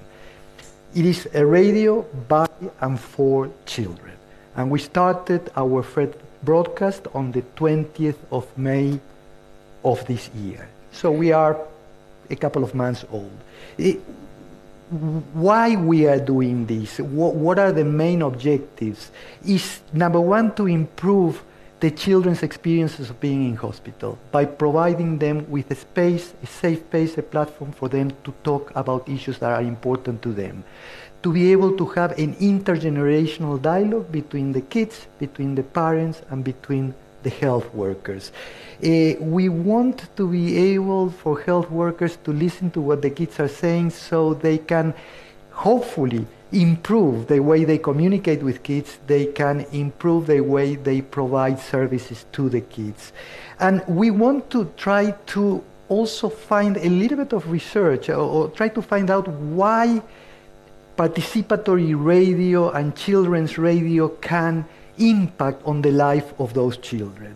It 0.94 1.04
is 1.04 1.28
a 1.35 1.44
radio 1.44 2.02
by 2.28 2.49
and 2.80 2.99
for 2.99 3.50
children. 3.66 4.12
And 4.56 4.71
we 4.71 4.78
started 4.78 5.50
our 5.56 5.83
first 5.83 6.14
broadcast 6.42 7.06
on 7.14 7.33
the 7.33 7.42
20th 7.56 8.18
of 8.30 8.47
May 8.56 8.99
of 9.85 10.06
this 10.06 10.30
year. 10.35 10.68
So 10.92 11.11
we 11.11 11.33
are 11.33 11.59
a 12.30 12.37
couple 12.37 12.64
of 12.64 12.75
months 12.75 13.04
old. 13.11 13.37
It, 13.76 14.00
why 15.32 15.74
we 15.74 16.06
are 16.06 16.20
doing 16.20 16.66
this, 16.66 16.98
what, 16.98 17.34
what 17.34 17.58
are 17.58 17.72
the 17.72 17.84
main 17.84 18.22
objectives, 18.22 19.10
is 19.44 19.80
number 19.92 20.20
one 20.20 20.54
to 20.54 20.66
improve 20.66 21.42
the 21.80 21.90
children's 21.90 22.42
experiences 22.42 23.10
of 23.10 23.20
being 23.20 23.44
in 23.44 23.56
hospital 23.56 24.18
by 24.30 24.44
providing 24.44 25.18
them 25.18 25.50
with 25.50 25.70
a 25.70 25.74
space, 25.74 26.32
a 26.42 26.46
safe 26.46 26.78
space, 26.78 27.18
a 27.18 27.22
platform 27.22 27.72
for 27.72 27.88
them 27.88 28.12
to 28.22 28.32
talk 28.44 28.70
about 28.76 29.08
issues 29.08 29.38
that 29.38 29.50
are 29.50 29.62
important 29.62 30.22
to 30.22 30.32
them. 30.32 30.64
To 31.24 31.32
be 31.32 31.52
able 31.52 31.76
to 31.76 31.86
have 31.86 32.12
an 32.18 32.34
intergenerational 32.36 33.60
dialogue 33.60 34.12
between 34.12 34.52
the 34.52 34.60
kids, 34.60 35.06
between 35.18 35.56
the 35.56 35.62
parents, 35.62 36.22
and 36.30 36.44
between 36.44 36.94
the 37.25 37.31
health 37.31 37.75
workers. 37.75 38.31
Uh, 38.83 39.14
we 39.21 39.49
want 39.49 40.14
to 40.16 40.28
be 40.28 40.57
able 40.57 41.11
for 41.11 41.40
health 41.40 41.71
workers 41.71 42.16
to 42.25 42.33
listen 42.33 42.71
to 42.71 42.81
what 42.81 43.02
the 43.02 43.11
kids 43.11 43.40
are 43.40 43.49
saying 43.49 43.90
so 43.90 44.35
they 44.35 44.59
can 44.59 44.95
hopefully 45.50 46.26
improve 46.52 47.26
the 47.26 47.40
way 47.40 47.64
they 47.64 47.78
communicate 47.78 48.43
with 48.43 48.62
kids, 48.62 48.99
they 49.07 49.26
can 49.26 49.66
improve 49.73 50.26
the 50.26 50.40
way 50.40 50.76
they 50.76 51.00
provide 51.00 51.59
services 51.59 52.26
to 52.33 52.49
the 52.49 52.61
kids. 52.61 53.12
And 53.59 53.85
we 53.88 54.11
want 54.11 54.50
to 54.50 54.73
try 54.76 55.12
to 55.35 55.64
also 55.88 56.28
find 56.28 56.76
a 56.76 56.88
little 56.88 57.19
bit 57.19 57.33
of 57.33 57.50
research 57.50 58.09
or, 58.09 58.14
or 58.14 58.49
try 58.50 58.69
to 58.69 58.83
find 58.83 59.11
out 59.11 59.28
why 59.28 60.02
participatory 60.97 61.95
radio 61.97 62.71
and 62.71 62.97
children's 62.97 63.59
radio 63.59 64.09
can 64.09 64.64
impact 64.98 65.62
on 65.64 65.82
the 65.82 65.90
life 65.90 66.32
of 66.38 66.54
those 66.54 66.76
children. 66.76 67.34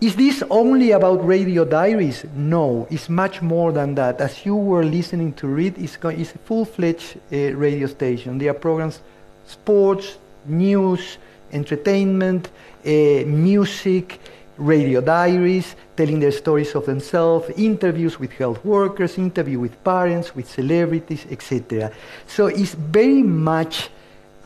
Is 0.00 0.14
this 0.14 0.44
only 0.48 0.92
about 0.92 1.26
radio 1.26 1.64
diaries? 1.64 2.24
No, 2.36 2.86
it's 2.88 3.08
much 3.08 3.42
more 3.42 3.72
than 3.72 3.96
that. 3.96 4.20
As 4.20 4.46
you 4.46 4.54
were 4.54 4.84
listening 4.84 5.32
to 5.34 5.48
Reed, 5.48 5.76
it's, 5.76 5.98
it's 6.02 6.34
a 6.34 6.38
full-fledged 6.38 7.16
uh, 7.32 7.36
radio 7.56 7.88
station. 7.88 8.38
There 8.38 8.50
are 8.50 8.54
programs, 8.54 9.00
sports, 9.46 10.18
news, 10.46 11.18
entertainment, 11.52 12.48
uh, 12.86 13.24
music, 13.26 14.20
radio 14.56 15.00
diaries, 15.00 15.74
telling 15.96 16.20
their 16.20 16.32
stories 16.32 16.74
of 16.74 16.86
themselves, 16.86 17.50
interviews 17.56 18.20
with 18.20 18.30
health 18.32 18.64
workers, 18.64 19.18
interview 19.18 19.58
with 19.58 19.82
parents, 19.82 20.34
with 20.34 20.48
celebrities, 20.48 21.26
etc. 21.30 21.90
So 22.26 22.46
it's 22.46 22.74
very 22.74 23.22
much 23.22 23.90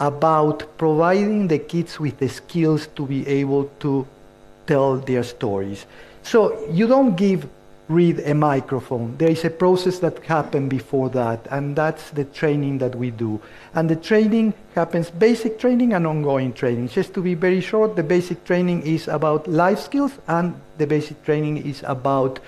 about 0.03 0.67
providing 0.79 1.47
the 1.47 1.59
kids 1.59 2.01
with 2.01 2.19
the 2.19 2.29
skills 2.29 2.89
to 2.97 3.07
be 3.07 3.27
able 3.29 3.71
to 3.79 4.05
tell 4.67 4.97
their 4.97 5.23
stories. 5.23 5.87
So 6.23 6.67
you 6.69 6.87
don't 6.89 7.17
give 7.17 7.49
Reed 7.89 8.21
a 8.21 8.35
microphone. 8.35 9.17
There 9.19 9.29
is 9.29 9.45
a 9.45 9.51
process 9.51 9.99
that 9.99 10.19
happens 10.25 10.71
before 10.71 11.11
that, 11.11 11.47
and 11.51 11.77
that's 11.77 12.11
the 12.11 12.25
training 12.25 12.79
that 12.79 12.95
we 12.95 13.11
do. 13.11 13.41
And 13.75 13.91
the 13.91 13.97
training 13.97 14.55
happens 14.75 15.11
basic 15.11 15.59
training 15.59 15.93
and 15.93 16.07
ongoing 16.07 16.53
training. 16.53 16.89
Just 16.89 17.13
to 17.15 17.21
be 17.21 17.35
very 17.35 17.61
short, 17.61 17.95
the 17.97 18.03
basic 18.03 18.45
training 18.45 18.83
is 18.83 19.09
about 19.09 19.47
life 19.47 19.81
skills, 19.81 20.13
and 20.27 20.55
the 20.79 20.87
basic 20.87 21.23
training 21.25 21.67
is 21.67 21.83
about 21.87 22.39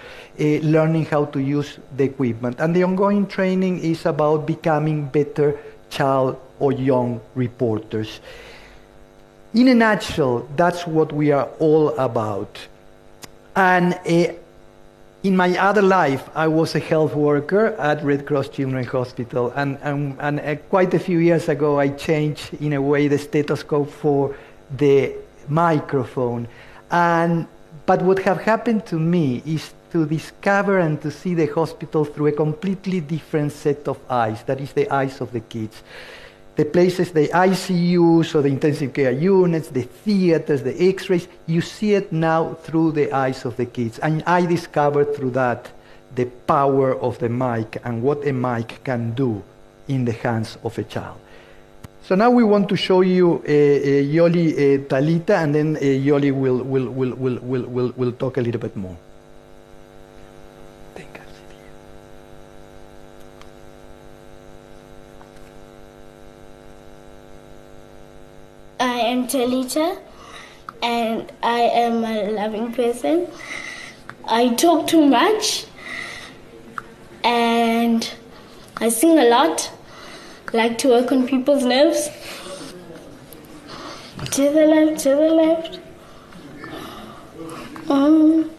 uh, 0.41 0.45
learning 0.63 1.07
how 1.07 1.27
to 1.27 1.41
use 1.41 1.79
the 1.97 2.05
equipment. 2.05 2.59
And 2.59 2.75
the 2.75 2.85
ongoing 2.85 3.27
training 3.27 3.81
is 3.81 4.07
about 4.07 4.47
becoming 4.47 5.07
better 5.07 5.59
child 5.95 6.37
or 6.59 6.73
young 6.73 7.21
reporters. 7.35 8.21
In 9.55 9.69
a 9.69 9.75
nutshell, 9.75 10.49
that's 10.57 10.87
what 10.87 11.13
we 11.13 11.33
are 11.33 11.49
all 11.61 11.91
about. 11.97 12.59
And 13.55 13.95
uh, 13.95 14.33
in 15.23 15.37
my 15.37 15.57
other 15.57 15.83
life, 15.83 16.29
I 16.35 16.49
was 16.49 16.75
a 16.75 16.81
health 16.81 17.15
worker 17.15 17.67
at 17.79 18.05
Red 18.05 18.27
Cross 18.27 18.49
Children's 18.51 18.89
Hospital, 18.89 19.53
and, 19.57 19.79
and, 19.83 20.17
and 20.21 20.41
uh, 20.41 20.57
quite 20.69 20.93
a 20.93 20.99
few 20.99 21.19
years 21.19 21.49
ago, 21.49 21.79
I 21.79 21.89
changed, 21.89 22.55
in 22.61 22.73
a 22.73 22.83
way, 22.83 23.09
the 23.09 23.19
stethoscope 23.19 23.91
for 23.91 24.35
the 24.77 25.15
microphone. 25.49 26.49
And, 26.91 27.47
but 27.87 28.03
what 28.03 28.19
have 28.19 28.41
happened 28.43 28.87
to 28.87 28.99
me 28.99 29.43
is 29.47 29.73
to 29.95 30.05
discover 30.05 30.81
and 30.81 31.01
to 31.01 31.11
see 31.11 31.35
the 31.35 31.47
hospital 31.47 32.05
through 32.05 32.27
a 32.27 32.33
completely 32.33 33.01
different 33.01 33.53
set 33.53 33.89
of 33.89 33.99
eyes, 34.11 34.43
that 34.43 34.61
is 34.61 34.73
the 34.73 34.91
eyes 34.91 35.21
of 35.21 35.33
the 35.33 35.41
kids 35.41 35.83
the 36.57 36.65
places, 36.65 37.11
the 37.11 37.29
ICUs 37.29 38.35
or 38.35 38.43
the 38.43 38.49
intensive 38.49 38.93
care 38.93 39.11
units, 39.11 39.69
the 39.69 39.83
theaters, 39.83 40.63
the 40.63 40.89
x-rays, 40.89 41.27
you 41.47 41.61
see 41.61 41.95
it 41.95 42.13
now 42.13 42.55
through 42.63 42.93
the 42.93 43.13
eyes 43.13 43.45
of 43.45 43.57
the 43.57 43.67
kids. 43.67 43.99
And 43.99 44.23
I 44.25 44.47
discovered 44.47 45.17
through 45.17 45.31
that 45.31 45.71
the 46.15 46.27
power 46.47 46.95
of 46.95 47.19
the 47.19 47.29
mic 47.29 47.81
and 47.85 48.03
what 48.03 48.25
a 48.27 48.33
mic 48.33 48.85
can 48.85 49.15
do 49.15 49.43
in 49.89 50.05
the 50.05 50.13
hands 50.13 50.57
of 50.63 50.79
a 50.79 50.85
child. 50.85 51.19
So 52.05 52.15
now 52.15 52.31
we 52.31 52.45
want 52.45 52.69
to 52.69 52.77
show 52.77 53.01
you 53.01 53.33
uh, 53.33 53.37
uh, 53.37 53.43
Yoli 53.49 54.53
uh, 54.53 54.85
Talita, 54.87 55.43
and 55.43 55.55
then 55.55 55.77
uh, 55.77 55.81
Yoli 55.81 56.33
will, 56.33 56.63
will, 56.63 56.89
will, 56.89 57.15
will, 57.17 57.65
will, 57.67 57.93
will 57.97 58.13
talk 58.13 58.37
a 58.37 58.43
little 58.43 58.61
bit 58.61 58.77
more. 58.77 58.97
I 68.85 68.99
am 69.13 69.27
Talita 69.27 69.99
and 70.83 71.33
I 71.43 71.61
am 71.61 72.05
a 72.05 72.31
loving 72.33 72.71
person. 72.71 73.29
I 74.27 74.51
talk 74.57 74.87
too 74.87 75.07
much 75.07 75.65
and 77.25 78.07
I 78.77 78.91
sing 78.91 79.19
a 79.19 79.25
lot. 79.25 79.71
like 80.53 80.77
to 80.83 80.89
work 80.89 81.11
on 81.13 81.27
people's 81.27 81.65
nerves. 81.65 82.11
To 84.33 84.43
the 84.57 84.67
left, 84.75 85.01
to 85.05 85.09
the 85.09 85.31
left. 85.43 85.81
Um, 87.89 88.51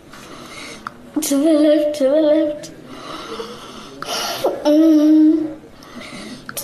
to 1.21 1.37
the 1.37 1.53
left, 1.67 1.97
to 1.99 2.03
the 2.03 2.21
left. 2.33 2.71
Um, 4.65 5.04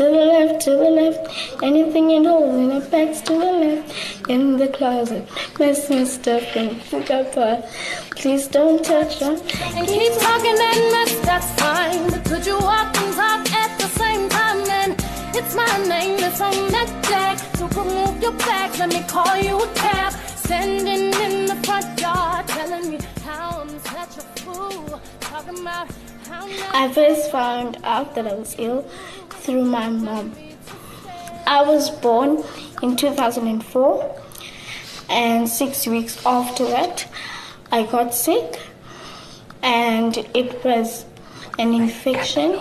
to 0.02 0.08
the 0.08 0.26
left, 0.26 0.62
to 0.62 0.72
the 0.72 0.90
left. 0.90 1.62
Anything 1.62 2.10
in 2.10 2.26
holes 2.26 2.56
in 2.56 2.70
the 2.70 2.80
bags 2.90 3.22
to 3.22 3.34
the 3.34 3.52
left. 3.64 4.30
In 4.30 4.58
the 4.58 4.68
closet, 4.68 5.28
mess 5.60 5.90
my 5.92 6.04
stuff 6.06 6.58
up 7.12 7.36
her. 7.36 7.64
Please 8.16 8.48
don't 8.48 8.84
touch 8.84 9.20
her. 9.20 9.36
And 9.78 9.88
keep 9.88 10.14
talking 10.28 10.58
and 10.70 10.82
mess, 10.94 11.14
that's 11.30 11.52
fine. 11.62 12.10
But 12.10 12.26
could 12.26 12.46
you 12.48 12.58
walk 12.58 12.98
and 12.98 13.14
talk 13.14 13.54
at 13.64 13.72
the 13.78 13.90
same 14.02 14.28
time? 14.30 14.60
Then 14.66 14.90
it's 15.38 15.54
my 15.54 15.74
name, 15.88 16.18
it's 16.18 16.42
on 16.42 16.58
that 16.76 16.90
jack. 17.08 17.38
So 17.58 17.68
remove 17.68 18.20
your 18.24 18.34
bags, 18.34 18.80
let 18.80 18.90
me 18.90 19.04
call 19.08 19.38
you 19.38 19.62
a 19.62 19.68
cab. 19.76 20.14
Standing 20.46 21.14
in 21.26 21.46
the 21.46 21.58
front 21.64 22.02
yard, 22.02 22.48
telling 22.48 22.90
me 22.90 22.98
how 23.24 23.62
I'm 23.62 23.80
such 23.80 24.18
a 24.18 24.26
fool. 24.42 25.00
Talking 25.20 25.60
about 25.60 25.88
how 26.28 26.48
I 26.74 26.92
first 26.92 27.32
found 27.32 27.78
out 27.84 28.16
that 28.16 28.26
I 28.26 28.34
was 28.34 28.56
ill 28.58 28.86
through 29.42 29.66
my 29.66 29.90
mom. 29.90 30.34
I 31.48 31.64
was 31.64 31.90
born 31.90 32.44
in 32.82 32.96
2004, 32.96 34.16
and 35.10 35.50
six 35.50 35.88
weeks 35.88 36.24
after 36.26 36.66
that, 36.66 37.08
I 37.72 37.84
got 37.84 38.14
sick, 38.14 38.60
and 39.64 40.16
it 40.34 40.64
was 40.64 41.06
an 41.58 41.74
infection 41.74 42.60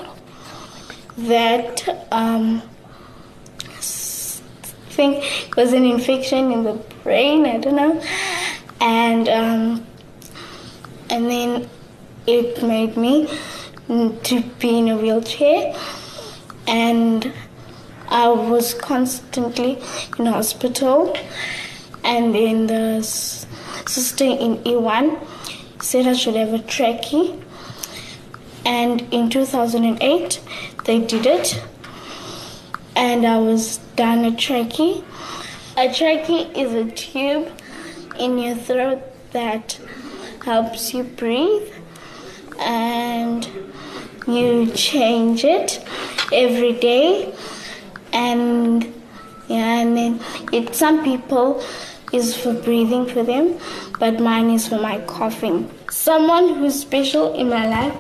that 1.19 1.87
um, 2.11 2.63
I 3.63 3.83
think 4.97 5.57
was 5.57 5.73
an 5.73 5.85
infection 5.85 6.51
in 6.51 6.65
the 6.65 6.75
brain. 7.05 7.47
I 7.47 7.59
don't 7.59 7.77
know, 7.77 8.03
and 8.81 9.29
um, 9.29 9.87
and 11.11 11.31
then 11.31 11.69
it 12.27 12.63
made 12.63 12.97
me 12.97 13.29
to 13.89 14.43
be 14.59 14.79
in 14.79 14.89
a 14.89 14.97
wheelchair 14.97 15.75
and 16.71 17.33
I 18.09 18.29
was 18.29 18.75
constantly 18.75 19.79
in 20.19 20.27
hospital. 20.27 21.17
And 22.05 22.35
then 22.35 22.69
the 22.69 23.03
sister 23.03 24.25
in 24.25 24.59
E1 24.59 25.27
said 25.83 26.07
I 26.07 26.13
should 26.13 26.37
have 26.37 26.55
a 26.55 26.61
trachea. 26.61 27.37
And 28.65 29.03
in 29.13 29.31
2008, 29.31 30.41
they 30.85 31.01
did 31.01 31.27
it. 31.27 31.63
And 32.95 33.27
I 33.27 33.39
was 33.39 33.79
done 33.97 34.25
a 34.25 34.37
trachea. 34.37 35.03
A 35.77 35.93
trachea 35.93 36.49
is 36.53 36.73
a 36.73 36.91
tube 36.93 37.49
in 38.19 38.39
your 38.39 38.55
throat 38.55 39.03
that 39.33 39.81
helps 40.45 40.95
you 40.95 41.03
breathe. 41.03 41.69
And 42.61 43.49
you 44.27 44.71
change 44.73 45.45
it 45.45 45.85
every 46.33 46.73
day. 46.73 47.35
And 48.13 48.93
yeah 49.51 49.81
and 49.81 49.97
then 49.97 50.21
it 50.53 50.75
some 50.77 51.03
people 51.03 51.63
is 52.13 52.37
for 52.37 52.53
breathing 52.53 53.05
for 53.05 53.25
them 53.25 53.59
but 53.99 54.21
mine 54.21 54.49
is 54.51 54.69
for 54.69 54.79
my 54.79 54.99
coughing. 55.01 55.69
Someone 55.91 56.55
who's 56.55 56.79
special 56.81 57.35
in 57.35 57.49
my 57.49 57.69
life 57.69 57.97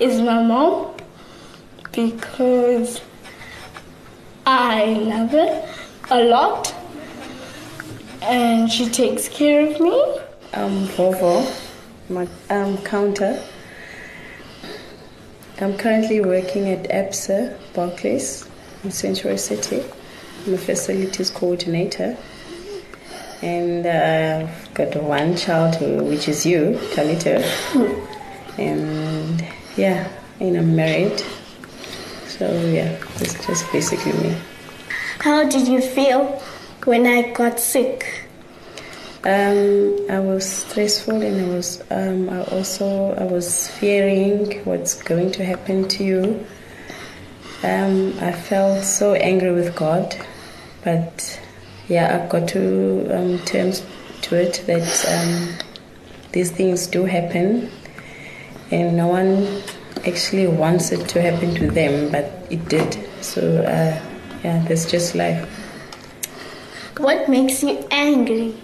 is 0.00 0.20
my 0.20 0.42
mom 0.42 0.94
because 1.92 3.00
i 4.46 4.84
love 5.12 5.30
her 5.30 5.74
a 6.10 6.22
lot 6.24 6.74
and 8.22 8.70
she 8.70 8.88
takes 8.88 9.28
care 9.28 9.70
of 9.70 9.80
me. 9.80 9.96
I'm 10.52 10.86
Vovo, 10.88 11.32
my 12.10 12.26
um, 12.50 12.76
counter 12.78 13.40
I'm 15.60 15.76
currently 15.76 16.20
working 16.20 16.68
at 16.68 16.84
ABSA 16.88 17.56
Barclays 17.74 18.48
in 18.84 18.92
Central 18.92 19.36
City. 19.36 19.82
I'm 20.46 20.54
a 20.54 20.58
facilities 20.58 21.30
coordinator. 21.30 22.16
and 23.42 23.86
uh, 23.86 24.46
I've 24.48 24.74
got 24.74 25.02
one 25.02 25.36
child 25.36 25.76
who, 25.76 26.04
which 26.04 26.28
is 26.28 26.44
you, 26.44 26.78
Talito, 26.94 27.42
and 28.58 29.44
yeah, 29.76 30.08
and 30.40 30.56
I'm 30.56 30.74
married. 30.74 31.22
So 32.26 32.46
yeah, 32.66 32.96
it's 33.16 33.46
just 33.46 33.70
basically 33.72 34.12
me. 34.12 34.36
How 35.20 35.48
did 35.48 35.68
you 35.68 35.80
feel 35.80 36.40
when 36.84 37.06
I 37.06 37.32
got 37.32 37.60
sick? 37.60 38.27
Um, 39.24 39.98
I 40.08 40.20
was 40.20 40.48
stressful 40.48 41.20
and 41.22 41.40
I 41.40 41.48
was 41.48 41.82
um, 41.90 42.30
I 42.30 42.44
also 42.44 43.14
I 43.14 43.24
was 43.24 43.66
fearing 43.66 44.64
what's 44.64 45.02
going 45.02 45.32
to 45.32 45.44
happen 45.44 45.88
to 45.88 46.04
you. 46.04 46.46
Um, 47.64 48.14
I 48.20 48.30
felt 48.30 48.84
so 48.84 49.14
angry 49.14 49.50
with 49.52 49.74
God, 49.74 50.16
but 50.84 51.40
yeah, 51.88 52.22
I 52.22 52.28
got 52.28 52.46
to 52.50 53.10
um, 53.10 53.38
terms 53.40 53.84
to 54.22 54.36
it 54.36 54.62
that 54.68 54.88
um, 55.10 55.66
these 56.30 56.52
things 56.52 56.86
do 56.86 57.04
happen, 57.04 57.72
and 58.70 58.96
no 58.96 59.08
one 59.08 59.62
actually 60.06 60.46
wants 60.46 60.92
it 60.92 61.08
to 61.08 61.20
happen 61.20 61.56
to 61.56 61.68
them, 61.68 62.12
but 62.12 62.46
it 62.50 62.68
did. 62.68 62.96
So 63.20 63.62
uh, 63.62 64.00
yeah, 64.44 64.64
that's 64.68 64.88
just 64.88 65.16
life. 65.16 65.42
What 66.98 67.28
makes 67.28 67.64
you 67.64 67.84
angry? 67.90 68.54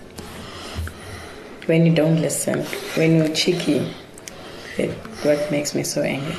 When 1.66 1.86
you 1.86 1.94
don't 1.94 2.20
listen, 2.20 2.62
when 2.96 3.16
you're 3.16 3.34
cheeky, 3.34 3.90
that 4.76 4.90
what 5.24 5.50
makes 5.50 5.74
me 5.74 5.82
so 5.82 6.02
angry. 6.02 6.36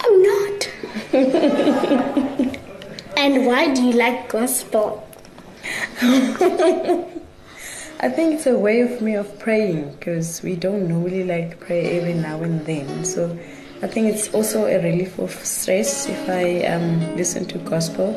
I'm 0.00 0.22
not. 0.22 0.70
and 3.16 3.46
why 3.46 3.74
do 3.74 3.82
you 3.82 3.92
like 3.92 4.28
gospel? 4.28 5.08
I 6.00 7.06
think 8.10 8.34
it's 8.34 8.46
a 8.46 8.58
way 8.58 8.82
of 8.82 9.00
me 9.00 9.14
of 9.14 9.38
praying 9.38 9.92
because 9.92 10.42
we 10.42 10.56
don't 10.56 10.88
normally 10.88 11.24
like 11.24 11.58
pray 11.58 11.98
every 11.98 12.14
now 12.14 12.42
and 12.42 12.64
then. 12.66 13.04
So 13.04 13.38
I 13.82 13.86
think 13.86 14.14
it's 14.14 14.32
also 14.34 14.66
a 14.66 14.82
relief 14.82 15.18
of 15.18 15.32
stress 15.32 16.06
if 16.08 16.28
I 16.28 16.64
um, 16.66 17.16
listen 17.16 17.46
to 17.46 17.58
gospel. 17.58 18.14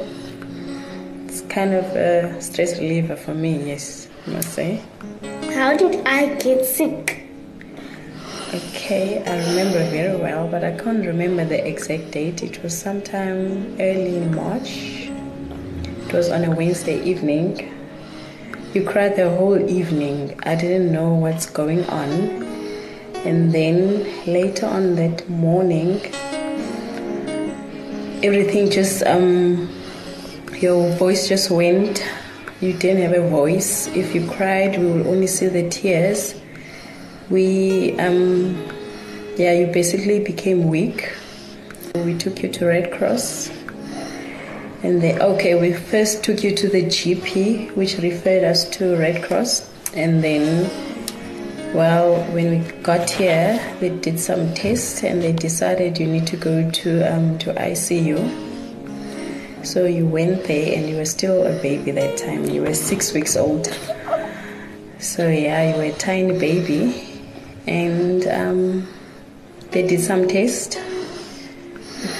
It's 1.25 1.41
kind 1.41 1.73
of 1.73 1.85
a 1.95 2.41
stress 2.41 2.79
reliever 2.79 3.15
for 3.15 3.33
me, 3.33 3.67
yes, 3.67 4.07
I 4.27 4.31
must 4.31 4.53
say. 4.53 4.81
How 5.57 5.75
did 5.75 6.05
I 6.05 6.35
get 6.35 6.63
sick? 6.63 7.23
Okay, 8.53 9.23
I 9.25 9.49
remember 9.49 9.89
very 9.89 10.15
well, 10.15 10.47
but 10.47 10.63
I 10.63 10.77
can't 10.77 11.03
remember 11.03 11.45
the 11.45 11.67
exact 11.67 12.11
date. 12.11 12.43
It 12.43 12.61
was 12.61 12.77
sometime 12.77 13.75
early 13.79 14.17
in 14.17 14.35
March. 14.35 15.09
It 16.05 16.13
was 16.13 16.29
on 16.29 16.43
a 16.43 16.51
Wednesday 16.51 17.01
evening. 17.01 17.73
You 18.75 18.85
cried 18.85 19.15
the 19.15 19.31
whole 19.31 19.57
evening. 19.67 20.39
I 20.43 20.53
didn't 20.53 20.91
know 20.93 21.15
what's 21.15 21.47
going 21.49 21.83
on. 21.85 22.11
And 23.25 23.51
then 23.51 24.05
later 24.27 24.67
on 24.67 24.93
that 24.97 25.27
morning, 25.27 26.05
everything 28.21 28.69
just, 28.69 29.01
um, 29.07 29.73
your 30.59 30.95
voice 30.97 31.27
just 31.27 31.49
went. 31.49 32.03
You 32.59 32.73
didn't 32.73 33.03
have 33.03 33.13
a 33.13 33.29
voice. 33.29 33.85
If 33.95 34.15
you 34.15 34.27
cried, 34.27 34.79
we 34.79 34.85
will 34.87 35.07
only 35.07 35.27
see 35.27 35.47
the 35.47 35.69
tears. 35.69 36.33
We, 37.29 37.99
um, 37.99 38.55
yeah, 39.35 39.53
you 39.53 39.67
basically 39.67 40.23
became 40.23 40.67
weak. 40.67 41.13
We 41.93 42.17
took 42.17 42.41
you 42.41 42.49
to 42.49 42.65
Red 42.65 42.91
Cross. 42.91 43.51
And 44.81 45.03
then, 45.03 45.21
okay, 45.21 45.53
we 45.53 45.71
first 45.71 46.23
took 46.23 46.43
you 46.43 46.55
to 46.55 46.67
the 46.67 46.85
GP, 46.85 47.75
which 47.75 47.99
referred 47.99 48.43
us 48.43 48.67
to 48.77 48.97
Red 48.97 49.23
Cross. 49.23 49.69
And 49.93 50.23
then, 50.23 50.67
well, 51.75 52.23
when 52.33 52.49
we 52.49 52.71
got 52.81 53.07
here, 53.07 53.59
they 53.79 53.89
did 53.89 54.19
some 54.19 54.51
tests 54.55 55.03
and 55.03 55.21
they 55.21 55.31
decided 55.31 55.99
you 55.99 56.07
need 56.07 56.25
to 56.25 56.37
go 56.37 56.71
to, 56.71 57.01
um, 57.03 57.37
to 57.37 57.53
ICU. 57.53 58.46
So 59.67 59.83
you 59.83 60.07
went 60.07 60.45
there 60.45 60.77
and 60.77 60.89
you 60.89 60.95
were 60.95 61.03
still 61.03 61.45
a 61.45 61.61
baby 61.61 61.91
that 61.91 62.15
time. 62.17 62.45
You 62.45 62.61
were 62.61 62.73
six 62.73 63.13
weeks 63.13 63.35
old. 63.35 63.67
So 64.97 65.27
yeah, 65.27 65.71
you 65.71 65.75
were 65.75 65.93
a 65.93 65.97
tiny 65.97 66.39
baby. 66.39 67.19
And 67.67 68.25
um, 68.27 68.87
they 69.71 69.85
did 69.85 69.99
some 69.99 70.25
tests 70.29 70.77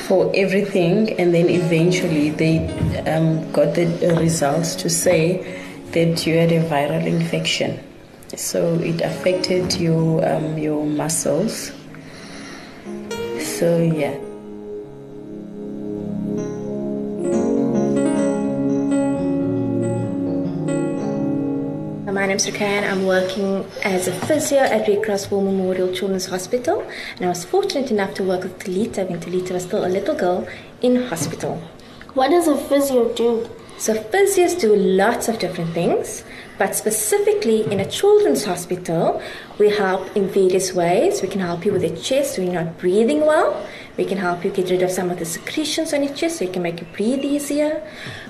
for 0.07 0.29
everything, 0.35 1.17
and 1.17 1.33
then 1.33 1.47
eventually 1.47 2.31
they 2.31 2.67
um, 3.07 3.49
got 3.53 3.75
the 3.75 3.85
results 4.19 4.75
to 4.83 4.89
say 4.89 5.63
that 5.91 6.27
you 6.27 6.35
had 6.35 6.51
a 6.51 6.61
viral 6.67 7.05
infection. 7.05 7.79
So 8.35 8.73
it 8.79 8.99
affected 8.99 9.79
your 9.79 10.27
um, 10.27 10.57
your 10.57 10.85
muscles. 10.85 11.71
So 13.39 13.77
yeah. 13.77 14.26
Name's 22.27 22.45
Rakayan. 22.45 22.83
I'm 22.83 23.05
working 23.05 23.65
as 23.85 24.09
a 24.09 24.11
physio 24.11 24.59
at 24.59 24.85
Red 24.85 25.01
Cross 25.03 25.31
War 25.31 25.41
Memorial 25.41 25.93
Children's 25.93 26.25
Hospital, 26.25 26.85
and 27.15 27.25
I 27.25 27.29
was 27.29 27.45
fortunate 27.45 27.89
enough 27.89 28.15
to 28.15 28.23
work 28.23 28.43
with 28.43 28.59
Talita 28.59 29.09
when 29.09 29.21
Talita 29.21 29.51
was 29.51 29.63
still 29.63 29.85
a 29.85 29.87
little 29.87 30.13
girl 30.13 30.45
in 30.81 31.03
hospital. 31.03 31.55
What 32.15 32.29
does 32.31 32.49
a 32.49 32.57
physio 32.57 33.13
do? 33.13 33.49
So 33.77 33.93
physios 33.93 34.59
do 34.59 34.75
lots 34.75 35.29
of 35.29 35.39
different 35.39 35.73
things, 35.73 36.25
but 36.57 36.75
specifically 36.75 37.71
in 37.71 37.79
a 37.79 37.85
children's 37.85 38.43
hospital, 38.43 39.21
we 39.57 39.69
help 39.69 40.13
in 40.17 40.27
various 40.27 40.73
ways. 40.73 41.21
We 41.21 41.29
can 41.29 41.39
help 41.39 41.63
you 41.63 41.71
with 41.71 41.83
your 41.83 41.95
chest 41.95 42.37
when 42.37 42.51
you're 42.51 42.63
not 42.63 42.77
breathing 42.77 43.25
well. 43.25 43.65
We 43.97 44.05
can 44.05 44.19
help 44.19 44.45
you 44.45 44.51
get 44.51 44.69
rid 44.69 44.83
of 44.83 44.91
some 44.91 45.09
of 45.09 45.17
the 45.17 45.25
secretions 45.25 45.91
on 45.91 46.03
your 46.03 46.13
chest 46.13 46.37
so 46.37 46.45
you 46.45 46.51
can 46.51 46.61
make 46.61 46.79
you 46.79 46.87
breathe 46.95 47.25
easier. 47.25 47.81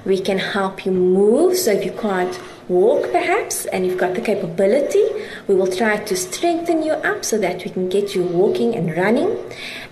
We 0.05 0.19
can 0.21 0.39
help 0.39 0.85
you 0.85 0.93
move 0.93 1.57
so 1.57 1.71
if 1.71 1.83
you 1.83 1.91
can't 1.91 2.39
walk 2.69 3.11
perhaps 3.11 3.65
and 3.65 3.85
you've 3.85 3.97
got 3.97 4.15
the 4.15 4.21
capability, 4.21 5.05
we 5.47 5.55
will 5.55 5.71
try 5.71 5.97
to 5.97 6.15
strengthen 6.15 6.83
you 6.83 6.93
up 6.93 7.25
so 7.25 7.37
that 7.39 7.65
we 7.65 7.71
can 7.71 7.89
get 7.89 8.15
you 8.15 8.23
walking 8.23 8.75
and 8.75 8.95
running. 8.95 9.37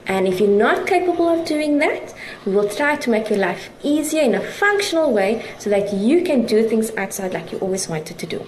And 0.07 0.27
if 0.27 0.39
you're 0.39 0.49
not 0.49 0.87
capable 0.87 1.27
of 1.27 1.45
doing 1.45 1.79
that, 1.79 2.14
we 2.45 2.53
will 2.53 2.69
try 2.69 2.95
to 2.95 3.09
make 3.09 3.29
your 3.29 3.39
life 3.39 3.69
easier 3.81 4.21
in 4.21 4.35
a 4.35 4.41
functional 4.41 5.11
way 5.11 5.43
so 5.57 5.69
that 5.69 5.91
you 5.93 6.23
can 6.23 6.45
do 6.45 6.67
things 6.67 6.95
outside 6.95 7.33
like 7.33 7.51
you 7.51 7.57
always 7.57 7.89
wanted 7.89 8.19
to 8.19 8.25
do. 8.27 8.39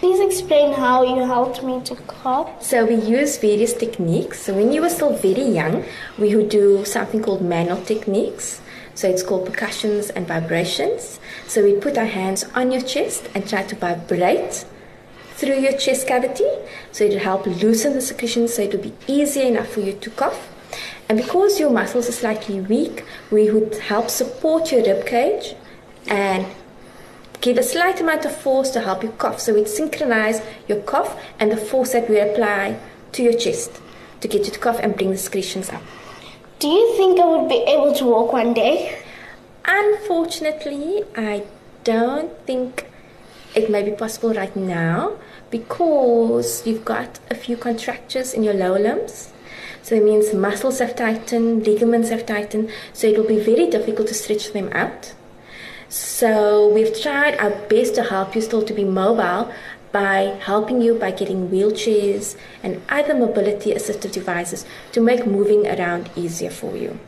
Please 0.00 0.20
explain 0.20 0.72
how 0.72 1.02
you 1.04 1.24
helped 1.24 1.62
me 1.62 1.80
to 1.82 1.94
cough. 1.94 2.62
So 2.62 2.84
we 2.84 2.96
use 2.96 3.38
various 3.38 3.72
techniques. 3.72 4.40
So 4.40 4.54
when 4.54 4.72
you 4.72 4.82
were 4.82 4.90
still 4.90 5.16
very 5.16 5.44
young, 5.44 5.84
we 6.18 6.34
would 6.34 6.48
do 6.48 6.84
something 6.84 7.22
called 7.22 7.42
manual 7.42 7.80
techniques. 7.82 8.60
So 8.94 9.08
it's 9.08 9.22
called 9.22 9.46
percussions 9.46 10.10
and 10.10 10.26
vibrations. 10.26 11.20
So 11.46 11.62
we 11.62 11.74
put 11.74 11.96
our 11.96 12.06
hands 12.06 12.44
on 12.54 12.72
your 12.72 12.82
chest 12.82 13.28
and 13.34 13.48
try 13.48 13.62
to 13.62 13.76
vibrate 13.76 14.64
through 15.34 15.60
your 15.60 15.76
chest 15.76 16.08
cavity. 16.08 16.48
So 16.92 17.04
it'll 17.04 17.20
help 17.20 17.46
loosen 17.46 17.92
the 17.92 18.00
secretions 18.00 18.54
so 18.54 18.62
it'll 18.62 18.80
be 18.80 18.94
easier 19.06 19.44
enough 19.44 19.68
for 19.68 19.80
you 19.80 19.92
to 19.92 20.10
cough. 20.10 20.55
And 21.08 21.18
because 21.18 21.60
your 21.60 21.70
muscles 21.70 22.08
are 22.08 22.12
slightly 22.12 22.60
weak, 22.60 23.04
we 23.30 23.50
would 23.50 23.76
help 23.76 24.10
support 24.10 24.72
your 24.72 24.82
rib 24.82 25.06
cage 25.06 25.54
and 26.08 26.46
give 27.40 27.58
a 27.58 27.62
slight 27.62 28.00
amount 28.00 28.24
of 28.24 28.36
force 28.36 28.70
to 28.70 28.80
help 28.80 29.02
you 29.02 29.10
cough. 29.10 29.40
So 29.40 29.54
we'd 29.54 29.68
synchronize 29.68 30.42
your 30.66 30.80
cough 30.80 31.16
and 31.38 31.52
the 31.52 31.56
force 31.56 31.92
that 31.92 32.10
we 32.10 32.18
apply 32.18 32.78
to 33.12 33.22
your 33.22 33.34
chest 33.34 33.80
to 34.20 34.28
get 34.28 34.46
you 34.46 34.52
to 34.52 34.58
cough 34.58 34.80
and 34.80 34.96
bring 34.96 35.10
the 35.10 35.18
secretions 35.18 35.70
up. 35.70 35.82
Do 36.58 36.68
you 36.68 36.96
think 36.96 37.20
I 37.20 37.26
would 37.26 37.48
be 37.48 37.62
able 37.68 37.94
to 37.94 38.04
walk 38.06 38.32
one 38.32 38.54
day? 38.54 38.98
Unfortunately, 39.64 41.04
I 41.16 41.44
don't 41.84 42.36
think 42.46 42.90
it 43.54 43.70
may 43.70 43.82
be 43.82 43.92
possible 43.92 44.32
right 44.32 44.54
now 44.56 45.18
because 45.50 46.66
you've 46.66 46.84
got 46.84 47.20
a 47.30 47.34
few 47.34 47.56
contractures 47.56 48.32
in 48.32 48.42
your 48.42 48.54
lower 48.54 48.78
limbs. 48.78 49.32
So 49.86 49.94
it 49.94 50.02
means 50.02 50.34
muscles 50.34 50.80
have 50.80 50.96
tightened, 50.96 51.64
ligaments 51.64 52.08
have 52.08 52.26
tightened, 52.26 52.70
so 52.92 53.06
it 53.06 53.16
will 53.16 53.28
be 53.28 53.38
very 53.38 53.70
difficult 53.70 54.08
to 54.08 54.14
stretch 54.14 54.52
them 54.52 54.68
out. 54.72 55.14
So 55.88 56.66
we've 56.66 57.00
tried 57.00 57.36
our 57.38 57.50
best 57.50 57.94
to 57.94 58.02
help 58.02 58.34
you 58.34 58.40
still 58.40 58.64
to 58.64 58.74
be 58.74 58.82
mobile 58.82 59.52
by 59.92 60.40
helping 60.42 60.82
you 60.82 60.94
by 60.94 61.12
getting 61.12 61.50
wheelchairs 61.50 62.36
and 62.64 62.82
other 62.88 63.14
mobility 63.14 63.74
assistive 63.74 64.10
devices 64.10 64.66
to 64.90 65.00
make 65.00 65.24
moving 65.24 65.68
around 65.68 66.10
easier 66.16 66.50
for 66.50 66.76
you. 66.76 66.98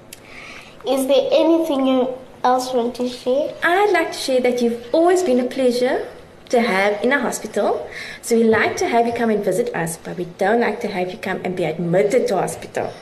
Is 0.86 1.08
there 1.08 1.28
anything 1.32 1.84
you 1.84 2.14
else 2.44 2.72
want 2.72 2.94
to 2.94 3.08
share? 3.08 3.56
I'd 3.64 3.90
like 3.90 4.12
to 4.12 4.18
share 4.18 4.40
that 4.42 4.62
you've 4.62 4.86
always 4.94 5.24
been 5.24 5.40
a 5.40 5.48
pleasure 5.48 6.06
to 6.50 6.60
have 6.60 7.02
in 7.02 7.12
a 7.12 7.20
hospital. 7.20 7.88
So 8.22 8.36
we 8.36 8.44
like 8.44 8.76
to 8.78 8.88
have 8.88 9.06
you 9.06 9.12
come 9.12 9.30
and 9.30 9.44
visit 9.44 9.74
us, 9.74 9.96
but 9.96 10.16
we 10.16 10.24
don't 10.38 10.60
like 10.60 10.80
to 10.80 10.88
have 10.88 11.10
you 11.10 11.18
come 11.18 11.40
and 11.44 11.56
be 11.56 11.64
admitted 11.64 12.28
to 12.28 12.36
hospital. 12.36 12.92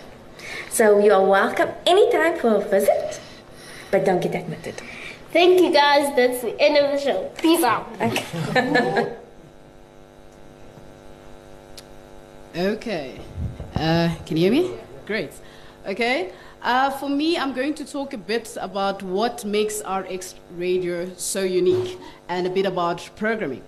So 0.71 0.99
you 0.99 1.13
are 1.13 1.25
welcome 1.25 1.71
anytime 1.87 2.39
for 2.39 2.57
a 2.57 2.61
visit, 2.61 3.21
but 3.91 4.05
don't 4.05 4.21
get 4.21 4.35
admitted. 4.35 4.75
Thank 5.33 5.61
you 5.61 5.73
guys. 5.73 6.15
That's 6.17 6.43
the 6.43 6.59
end 6.61 6.77
of 6.77 6.93
the 6.93 6.99
show. 6.99 7.31
Peace 7.39 7.63
out. 7.63 7.87
Okay. 8.01 9.17
okay. 12.75 13.21
Uh, 13.75 14.15
can 14.25 14.37
you 14.37 14.51
hear 14.51 14.53
me? 14.53 14.79
Great. 15.07 15.33
Okay. 15.87 16.33
Uh, 16.67 16.91
for 16.91 17.09
me, 17.09 17.39
I'm 17.39 17.53
going 17.53 17.75
to 17.75 17.85
talk 17.85 18.13
a 18.13 18.19
bit 18.19 18.57
about 18.61 19.01
what 19.01 19.45
makes 19.45 19.81
RX 19.89 20.35
Radio 20.57 21.09
so 21.17 21.45
unique 21.45 21.97
and 22.29 22.45
a 22.45 22.51
bit 22.51 22.67
about 22.67 23.09
programming. 23.15 23.63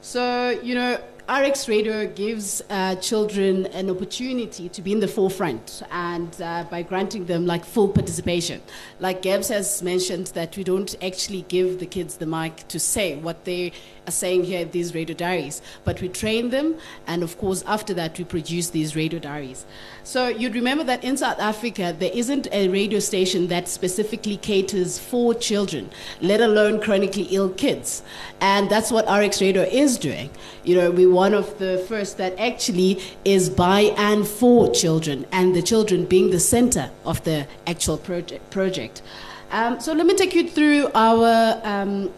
So, 0.00 0.50
you 0.62 0.76
know, 0.76 1.00
RX 1.26 1.70
Radio 1.70 2.06
gives 2.06 2.62
uh, 2.68 2.96
children 2.96 3.64
an 3.68 3.88
opportunity 3.88 4.68
to 4.68 4.82
be 4.82 4.92
in 4.92 5.00
the 5.00 5.08
forefront 5.08 5.82
and 5.90 6.28
uh, 6.42 6.66
by 6.70 6.82
granting 6.82 7.24
them 7.24 7.46
like 7.46 7.64
full 7.64 7.88
participation. 7.88 8.60
Like 9.00 9.22
Gabs 9.22 9.48
has 9.48 9.82
mentioned 9.82 10.26
that 10.34 10.54
we 10.54 10.64
don't 10.64 10.94
actually 11.02 11.46
give 11.48 11.78
the 11.78 11.86
kids 11.86 12.18
the 12.18 12.26
mic 12.26 12.68
to 12.68 12.78
say 12.78 13.16
what 13.16 13.46
they 13.46 13.72
are 14.06 14.10
saying 14.10 14.44
here 14.44 14.60
in 14.60 14.70
these 14.72 14.94
radio 14.94 15.16
diaries, 15.16 15.62
but 15.84 15.98
we 16.02 16.10
train 16.10 16.50
them 16.50 16.76
and 17.06 17.22
of 17.22 17.38
course 17.38 17.64
after 17.66 17.94
that 17.94 18.18
we 18.18 18.24
produce 18.24 18.68
these 18.68 18.94
radio 18.94 19.18
diaries. 19.18 19.64
So 20.02 20.28
you'd 20.28 20.54
remember 20.54 20.84
that 20.84 21.02
in 21.02 21.16
South 21.16 21.40
Africa 21.40 21.96
there 21.98 22.10
isn't 22.12 22.48
a 22.52 22.68
radio 22.68 22.98
station 22.98 23.48
that 23.48 23.66
specifically 23.66 24.36
caters 24.36 24.98
for 24.98 25.32
children, 25.32 25.88
let 26.20 26.42
alone 26.42 26.82
chronically 26.82 27.28
ill 27.30 27.48
kids. 27.48 28.02
And 28.42 28.68
that's 28.68 28.90
what 28.90 29.10
RX 29.10 29.40
Radio 29.40 29.62
is 29.62 29.96
doing. 29.96 30.28
You 30.64 30.76
know, 30.76 30.90
we 30.90 31.13
one 31.14 31.32
of 31.32 31.58
the 31.58 31.78
first 31.88 32.18
that 32.18 32.38
actually 32.38 33.00
is 33.24 33.48
by 33.48 33.94
and 33.96 34.26
for 34.26 34.70
children, 34.72 35.24
and 35.32 35.54
the 35.54 35.62
children 35.62 36.04
being 36.04 36.30
the 36.30 36.40
center 36.40 36.90
of 37.04 37.22
the 37.24 37.46
actual 37.66 37.96
project. 37.96 38.50
project. 38.50 39.02
Um, 39.50 39.80
so 39.80 39.92
let 39.92 40.06
me 40.06 40.14
take 40.14 40.34
you 40.34 40.48
through 40.50 40.90
our 40.94 41.60
um, 41.62 42.12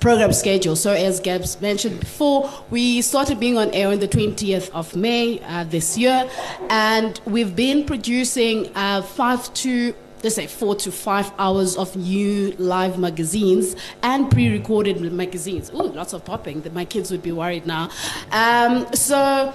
program 0.00 0.32
schedule. 0.32 0.74
So 0.74 0.92
as 0.92 1.20
Gabs 1.20 1.60
mentioned 1.60 2.00
before, 2.00 2.50
we 2.70 3.02
started 3.02 3.38
being 3.38 3.58
on 3.58 3.70
air 3.72 3.88
on 3.88 3.98
the 4.00 4.08
20th 4.08 4.70
of 4.70 4.96
May 4.96 5.40
uh, 5.40 5.64
this 5.64 5.98
year, 5.98 6.28
and 6.68 7.20
we've 7.26 7.54
been 7.54 7.84
producing 7.84 8.74
uh, 8.74 9.02
five 9.02 9.52
to 9.54 9.94
let's 10.22 10.36
say 10.36 10.46
four 10.46 10.74
to 10.76 10.92
five 10.92 11.30
hours 11.38 11.76
of 11.76 11.96
new 11.96 12.52
live 12.58 12.98
magazines 12.98 13.76
and 14.02 14.30
pre-recorded 14.30 15.00
magazines. 15.12 15.70
Ooh, 15.70 15.92
lots 15.92 16.12
of 16.12 16.24
popping. 16.24 16.62
My 16.72 16.84
kids 16.84 17.10
would 17.10 17.22
be 17.22 17.32
worried 17.32 17.66
now. 17.66 17.90
Um, 18.32 18.86
so 18.94 19.52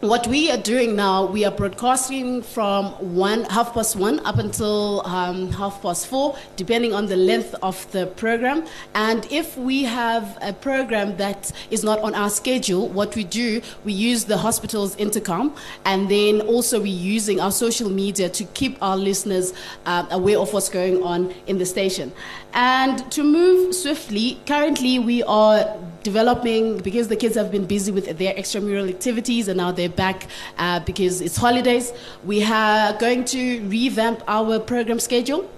what 0.00 0.26
we 0.28 0.50
are 0.50 0.56
doing 0.56 0.96
now, 0.96 1.26
we 1.26 1.44
are 1.44 1.50
broadcasting 1.50 2.40
from 2.42 2.86
one 3.14 3.44
half 3.44 3.74
past 3.74 3.96
one 3.96 4.18
up 4.20 4.38
until 4.38 5.06
um, 5.06 5.52
half 5.52 5.82
past 5.82 6.06
four, 6.06 6.38
depending 6.56 6.94
on 6.94 7.04
the 7.04 7.16
length 7.16 7.54
of 7.62 7.90
the 7.92 8.06
program. 8.06 8.66
And 8.94 9.26
if 9.30 9.58
we 9.58 9.84
have 9.84 10.38
a 10.40 10.54
program 10.54 11.18
that 11.18 11.52
is 11.70 11.84
not 11.84 11.98
on 11.98 12.14
our 12.14 12.30
schedule, 12.30 12.88
what 12.88 13.14
we 13.14 13.24
do, 13.24 13.60
we 13.84 13.92
use 13.92 14.24
the 14.24 14.38
hospital's 14.38 14.96
intercom, 14.96 15.54
and 15.84 16.10
then 16.10 16.40
also 16.42 16.80
we're 16.80 16.86
using 16.86 17.38
our 17.38 17.52
social 17.52 17.90
media 17.90 18.30
to 18.30 18.44
keep 18.44 18.82
our 18.82 18.96
listeners 18.96 19.52
uh, 19.84 20.06
aware 20.10 20.38
of 20.38 20.50
what's 20.54 20.70
going 20.70 21.02
on 21.02 21.30
in 21.46 21.58
the 21.58 21.66
station. 21.66 22.10
And 22.54 23.10
to 23.12 23.22
move 23.22 23.74
swiftly, 23.74 24.40
currently 24.46 24.98
we 24.98 25.22
are 25.24 25.76
developing 26.02 26.78
because 26.78 27.08
the 27.08 27.16
kids 27.16 27.34
have 27.36 27.50
been 27.50 27.66
busy 27.66 27.92
with 27.92 28.18
their 28.18 28.34
extramural 28.34 28.88
activities 28.88 29.48
and 29.48 29.56
now 29.58 29.70
they're 29.70 29.88
back 29.88 30.28
uh, 30.58 30.80
because 30.80 31.20
it's 31.20 31.36
holidays. 31.36 31.92
We 32.24 32.42
are 32.42 32.92
going 32.98 33.24
to 33.26 33.60
revamp 33.68 34.22
our 34.26 34.58
program 34.58 35.00
schedule 35.00 35.50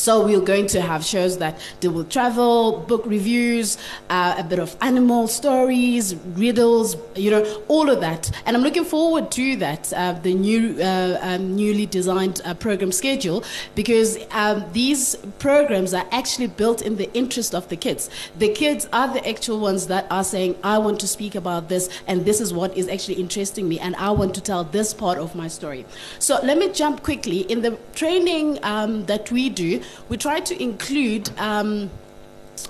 so 0.00 0.24
we're 0.24 0.40
going 0.40 0.66
to 0.68 0.80
have 0.80 1.04
shows 1.04 1.36
that 1.38 1.60
deal 1.80 1.92
with 1.92 2.08
travel, 2.08 2.78
book 2.88 3.02
reviews, 3.04 3.76
uh, 4.08 4.34
a 4.38 4.42
bit 4.42 4.58
of 4.58 4.74
animal 4.80 5.28
stories, 5.28 6.14
riddles, 6.44 6.96
you 7.14 7.30
know, 7.30 7.42
all 7.68 7.90
of 7.90 8.00
that. 8.00 8.30
And 8.46 8.56
I'm 8.56 8.62
looking 8.62 8.84
forward 8.84 9.30
to 9.32 9.56
that, 9.56 9.92
uh, 9.92 10.12
the 10.12 10.32
new, 10.32 10.80
uh, 10.80 11.18
um, 11.20 11.54
newly 11.54 11.84
designed 11.84 12.40
uh, 12.44 12.54
program 12.54 12.92
schedule, 12.92 13.44
because 13.74 14.18
um, 14.30 14.64
these 14.72 15.16
programs 15.38 15.92
are 15.92 16.06
actually 16.12 16.46
built 16.46 16.80
in 16.80 16.96
the 16.96 17.12
interest 17.12 17.54
of 17.54 17.68
the 17.68 17.76
kids. 17.76 18.08
The 18.38 18.48
kids 18.48 18.88
are 18.92 19.12
the 19.12 19.28
actual 19.28 19.60
ones 19.60 19.86
that 19.88 20.06
are 20.10 20.24
saying, 20.24 20.56
I 20.64 20.78
want 20.78 20.98
to 21.00 21.08
speak 21.08 21.34
about 21.34 21.68
this, 21.68 21.90
and 22.06 22.24
this 22.24 22.40
is 22.40 22.54
what 22.54 22.74
is 22.74 22.88
actually 22.88 23.16
interesting 23.16 23.68
me, 23.68 23.78
and 23.78 23.94
I 23.96 24.10
want 24.12 24.34
to 24.36 24.40
tell 24.40 24.64
this 24.64 24.94
part 24.94 25.18
of 25.18 25.34
my 25.34 25.48
story. 25.48 25.84
So 26.18 26.40
let 26.42 26.56
me 26.56 26.72
jump 26.72 27.02
quickly. 27.02 27.40
In 27.52 27.60
the 27.60 27.78
training 27.94 28.58
um, 28.62 29.04
that 29.06 29.30
we 29.30 29.50
do, 29.50 29.82
we 30.08 30.16
try 30.16 30.40
to 30.40 30.62
include 30.62 31.30
um, 31.38 31.90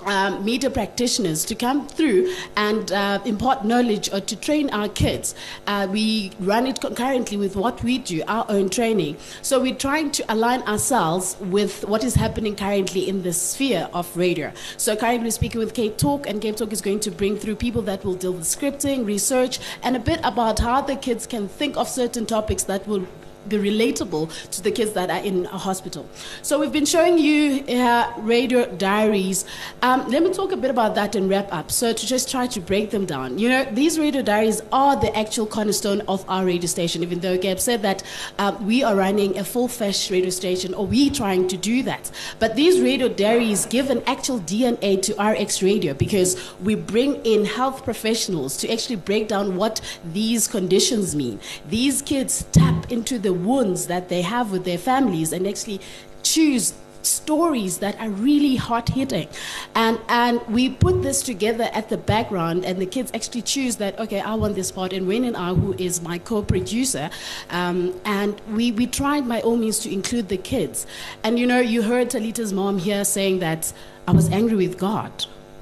um, 0.05 0.43
media 0.43 0.69
practitioners 0.69 1.45
to 1.45 1.55
come 1.55 1.87
through 1.87 2.33
and 2.55 2.91
uh, 2.91 3.19
impart 3.25 3.65
knowledge 3.65 4.11
or 4.11 4.19
to 4.21 4.35
train 4.35 4.69
our 4.71 4.89
kids. 4.89 5.35
Uh, 5.67 5.87
we 5.89 6.31
run 6.39 6.67
it 6.67 6.81
concurrently 6.81 7.37
with 7.37 7.55
what 7.55 7.83
we 7.83 7.97
do, 7.97 8.23
our 8.27 8.45
own 8.49 8.69
training. 8.69 9.17
So 9.41 9.59
we're 9.59 9.75
trying 9.75 10.11
to 10.11 10.33
align 10.33 10.61
ourselves 10.63 11.37
with 11.39 11.85
what 11.85 12.03
is 12.03 12.15
happening 12.15 12.55
currently 12.55 13.07
in 13.07 13.23
the 13.23 13.33
sphere 13.33 13.89
of 13.93 14.15
radio. 14.15 14.51
So 14.77 14.95
currently 14.95 15.25
we're 15.25 15.31
speaking 15.31 15.59
with 15.59 15.73
Cape 15.73 15.97
Talk, 15.97 16.27
and 16.27 16.41
Cape 16.41 16.57
Talk 16.57 16.71
is 16.71 16.81
going 16.81 16.99
to 17.01 17.11
bring 17.11 17.37
through 17.37 17.55
people 17.55 17.81
that 17.83 18.03
will 18.03 18.15
deal 18.15 18.33
with 18.33 18.43
scripting, 18.43 19.05
research, 19.05 19.59
and 19.83 19.95
a 19.95 19.99
bit 19.99 20.19
about 20.23 20.59
how 20.59 20.81
the 20.81 20.95
kids 20.95 21.27
can 21.27 21.47
think 21.47 21.77
of 21.77 21.87
certain 21.87 22.25
topics 22.25 22.63
that 22.63 22.87
will 22.87 23.05
be 23.47 23.57
relatable 23.57 24.49
to 24.51 24.61
the 24.61 24.71
kids 24.71 24.93
that 24.93 25.09
are 25.09 25.23
in 25.23 25.45
a 25.47 25.57
hospital. 25.57 26.07
So 26.41 26.59
we've 26.59 26.71
been 26.71 26.85
showing 26.85 27.17
you 27.17 27.63
uh, 27.75 28.13
radio 28.19 28.65
diaries. 28.75 29.45
Um, 29.81 30.07
let 30.09 30.23
me 30.23 30.31
talk 30.33 30.51
a 30.51 30.57
bit 30.57 30.71
about 30.71 30.95
that 30.95 31.15
and 31.15 31.29
wrap 31.29 31.51
up. 31.51 31.71
So 31.71 31.93
to 31.93 32.05
just 32.05 32.29
try 32.29 32.47
to 32.47 32.59
break 32.59 32.91
them 32.91 33.05
down, 33.05 33.39
you 33.39 33.49
know, 33.49 33.65
these 33.71 33.99
radio 33.99 34.21
diaries 34.21 34.61
are 34.71 34.95
the 34.95 35.15
actual 35.17 35.45
cornerstone 35.45 36.01
of 36.07 36.23
our 36.29 36.45
radio 36.45 36.67
station. 36.67 37.03
Even 37.03 37.19
though 37.19 37.37
Gab 37.37 37.59
said 37.59 37.81
that 37.81 38.03
uh, 38.37 38.57
we 38.61 38.83
are 38.83 38.95
running 38.95 39.37
a 39.37 39.43
full-fledged 39.43 40.11
radio 40.11 40.29
station, 40.29 40.73
or 40.73 40.85
we 40.85 41.09
trying 41.09 41.47
to 41.47 41.57
do 41.57 41.83
that. 41.83 42.11
But 42.39 42.55
these 42.55 42.79
radio 42.79 43.09
diaries 43.09 43.65
give 43.65 43.89
an 43.89 44.03
actual 44.07 44.39
DNA 44.39 45.01
to 45.03 45.21
RX 45.21 45.61
Radio 45.61 45.93
because 45.93 46.37
we 46.61 46.75
bring 46.75 47.15
in 47.25 47.45
health 47.45 47.83
professionals 47.83 48.57
to 48.57 48.71
actually 48.71 48.97
break 48.97 49.27
down 49.27 49.55
what 49.55 49.81
these 50.13 50.47
conditions 50.47 51.15
mean. 51.15 51.39
These 51.69 52.01
kids 52.01 52.45
tap 52.51 52.91
into 52.91 53.19
the 53.19 53.30
the 53.31 53.37
wounds 53.49 53.87
that 53.87 54.09
they 54.09 54.21
have 54.21 54.51
with 54.51 54.65
their 54.65 54.77
families 54.77 55.31
and 55.31 55.47
actually 55.47 55.79
choose 56.21 56.73
stories 57.03 57.77
that 57.79 57.99
are 57.99 58.09
really 58.09 58.55
hard 58.55 58.87
hitting 58.89 59.27
and 59.73 59.97
and 60.07 60.39
we 60.47 60.69
put 60.69 61.01
this 61.01 61.23
together 61.23 61.67
at 61.73 61.89
the 61.89 61.97
background 61.97 62.63
and 62.63 62.79
the 62.79 62.85
kids 62.85 63.09
actually 63.15 63.41
choose 63.41 63.77
that 63.77 63.97
okay 63.97 64.19
i 64.19 64.35
want 64.35 64.53
this 64.53 64.71
part 64.71 64.93
and 64.93 65.07
Wayne 65.07 65.23
and 65.23 65.35
i 65.35 65.53
who 65.53 65.73
is 65.79 66.01
my 66.01 66.17
co-producer 66.19 67.09
um, 67.49 67.77
and 68.05 68.39
we 68.51 68.71
we 68.71 68.85
tried 68.85 69.27
by 69.27 69.39
all 69.41 69.57
means 69.57 69.79
to 69.79 69.91
include 69.91 70.27
the 70.29 70.37
kids. 70.37 70.85
And 71.23 71.39
you 71.39 71.47
know 71.47 71.59
you 71.59 71.81
heard 71.81 72.09
talita's 72.09 72.53
mom 72.53 72.77
here 72.77 73.03
saying 73.03 73.39
that 73.39 73.73
i 74.07 74.11
was 74.11 74.29
angry 74.29 74.57
with 74.67 74.77
god 74.77 75.11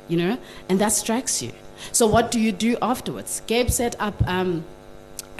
you 0.09 0.17
know 0.17 0.37
and 0.67 0.81
that 0.81 0.91
strikes 0.91 1.41
you. 1.41 1.53
So 1.93 2.07
what 2.07 2.31
do 2.31 2.39
you 2.39 2.51
do 2.51 2.77
afterwards? 2.81 3.41
Gabe 3.47 3.69
set 3.69 3.95
up 4.07 4.15
um, 4.27 4.65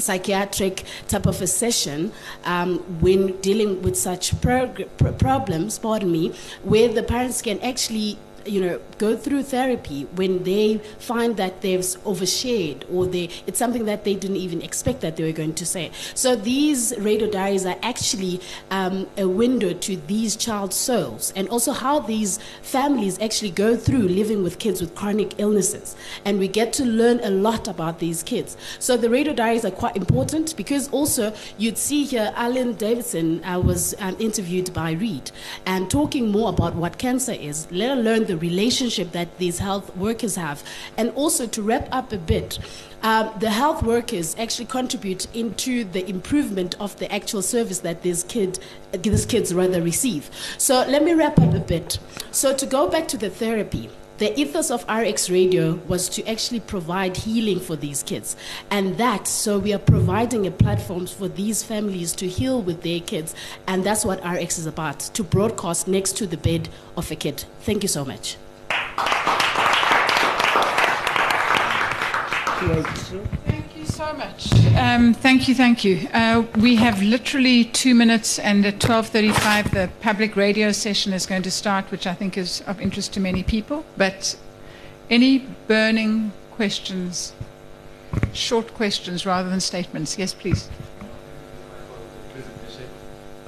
psychiatric 0.02 0.84
type 1.08 1.26
of 1.26 1.42
a 1.42 1.48
session 1.48 2.12
um, 2.46 2.80
when 3.02 3.40
dealing 3.42 3.82
with 3.82 3.98
such 3.98 4.34
problems, 4.42 5.80
pardon 5.80 6.12
me, 6.12 6.34
where 6.64 6.88
the 6.88 7.04
parents 7.04 7.42
can 7.42 7.60
actually 7.62 8.18
you 8.46 8.62
know, 8.62 8.80
go 8.98 9.16
through 9.16 9.44
therapy 9.44 10.04
when 10.16 10.44
they 10.44 10.78
find 11.00 11.38
that 11.38 11.62
they've 11.62 11.80
overshared 11.80 12.84
or 12.92 13.06
they 13.06 13.30
it's 13.48 13.60
something 13.60 13.86
that 13.86 14.04
they 14.04 14.16
didn't 14.16 14.38
even 14.38 14.62
expect 14.62 15.02
that 15.02 15.16
they 15.16 15.24
were 15.24 15.32
going 15.32 15.54
to 15.56 15.66
say. 15.66 15.92
So 16.16 16.36
these 16.36 16.94
radio 16.98 17.30
diaries 17.30 17.66
are 17.66 17.78
actually 17.82 18.42
um, 18.72 19.08
a 19.18 19.28
window 19.28 19.74
to 19.74 19.98
these 19.98 20.36
child 20.36 20.74
souls 20.74 21.34
and 21.36 21.48
also 21.50 21.72
how 21.72 22.00
these 22.00 22.40
families 22.62 23.20
actually 23.20 23.52
go 23.52 23.76
through 23.76 24.08
living 24.08 24.44
with 24.44 24.60
kids 24.60 24.82
with 24.82 24.96
chronic 24.96 25.40
illnesses. 25.40 25.96
And 26.26 26.40
we 26.40 26.48
get 26.48 26.74
to 26.74 26.86
learn 26.86 27.20
a 27.24 27.30
lot 27.30 27.68
about 27.68 28.00
these 28.00 28.24
kids. 28.24 28.58
So 28.80 28.98
the 28.98 29.10
radio 29.10 29.34
diaries 29.34 29.66
are 29.66 29.72
quite 29.72 29.96
important 29.96 30.56
because 30.56 30.90
also 30.90 31.34
you'd 31.58 31.78
see 31.78 32.04
here 32.04 32.32
Alan 32.36 32.74
Davidson 32.74 33.44
uh, 33.44 33.60
was 33.60 33.96
um, 34.00 34.16
interviewed 34.20 34.74
by 34.74 34.92
Reed 34.92 35.32
and 35.66 35.90
talking 35.90 36.32
more 36.32 36.50
about 36.50 36.76
what 36.76 36.98
cancer 36.98 37.34
is, 37.34 37.68
let 37.72 37.98
alone 37.98 38.26
the 38.30 38.38
relationship 38.38 39.12
that 39.12 39.38
these 39.40 39.58
health 39.58 39.96
workers 39.98 40.36
have. 40.36 40.64
And 40.98 41.10
also 41.16 41.48
to 41.48 41.62
wrap 41.64 41.90
up 41.92 42.14
a 42.14 42.18
bit, 42.18 42.60
um, 43.02 43.32
the 43.40 43.50
health 43.50 43.82
workers 43.82 44.36
actually 44.38 44.68
contribute 44.68 45.28
into 45.36 45.84
the 45.84 46.08
improvement 46.08 46.76
of 46.80 46.96
the 47.00 47.12
actual 47.12 47.42
service 47.42 47.80
that 47.80 48.04
these 48.04 48.24
kid, 48.24 48.60
these 48.92 49.26
kids 49.26 49.54
rather 49.54 49.82
receive. 49.82 50.30
So 50.58 50.86
let 50.88 51.04
me 51.04 51.14
wrap 51.14 51.40
up 51.40 51.54
a 51.56 51.60
bit. 51.60 51.98
So 52.32 52.56
to 52.56 52.66
go 52.66 52.88
back 52.88 53.08
to 53.10 53.18
the 53.18 53.30
therapy, 53.30 53.90
the 54.20 54.38
ethos 54.38 54.70
of 54.70 54.84
RX 54.90 55.30
Radio 55.30 55.76
was 55.88 56.10
to 56.10 56.28
actually 56.28 56.60
provide 56.60 57.16
healing 57.16 57.58
for 57.60 57.78
these 57.78 58.04
kids. 58.04 58.36
And 58.70 58.98
that, 58.98 59.28
so 59.28 59.58
we 59.58 59.74
are 59.74 59.80
providing 59.80 60.46
a 60.46 60.52
platform 60.52 61.08
for 61.08 61.30
these 61.30 61.64
families 61.64 62.12
to 62.14 62.28
heal 62.28 62.62
with 62.62 62.84
their 62.84 63.00
kids. 63.00 63.34
And 63.66 63.86
that's 63.86 64.04
what 64.04 64.22
RX 64.26 64.58
is 64.60 64.66
about, 64.66 65.00
to 65.00 65.24
broadcast 65.24 65.88
next 65.88 66.18
to 66.18 66.28
the 66.28 66.36
bed 66.36 66.68
of 66.98 67.10
a 67.12 67.16
kid. 67.16 67.46
Thank 67.62 67.82
you 67.82 67.88
so 67.88 68.04
much. 68.04 68.36
Thank 72.60 73.54
you 73.54 73.69
so 74.00 74.14
much. 74.14 74.54
Um, 74.78 75.14
thank 75.14 75.50
you, 75.50 75.54
thank 75.56 75.84
you. 75.84 76.08
Uh, 76.14 76.44
we 76.58 76.78
have 76.78 77.04
literally 77.04 77.66
two 77.66 77.94
minutes, 77.94 78.40
and 78.40 78.66
at 78.66 78.80
12:35, 78.80 79.72
the 79.72 79.90
public 80.00 80.38
radio 80.38 80.72
session 80.72 81.12
is 81.12 81.26
going 81.26 81.44
to 81.44 81.52
start, 81.52 81.92
which 81.92 82.08
I 82.08 82.14
think 82.14 82.38
is 82.38 82.62
of 82.66 82.80
interest 82.80 83.12
to 83.16 83.20
many 83.20 83.44
people. 83.44 83.84
But 83.98 84.38
any 85.10 85.40
burning 85.68 86.32
questions? 86.52 87.34
Short 88.32 88.74
questions 88.74 89.26
rather 89.26 89.50
than 89.50 89.60
statements. 89.60 90.18
Yes, 90.18 90.34
please. 90.34 90.70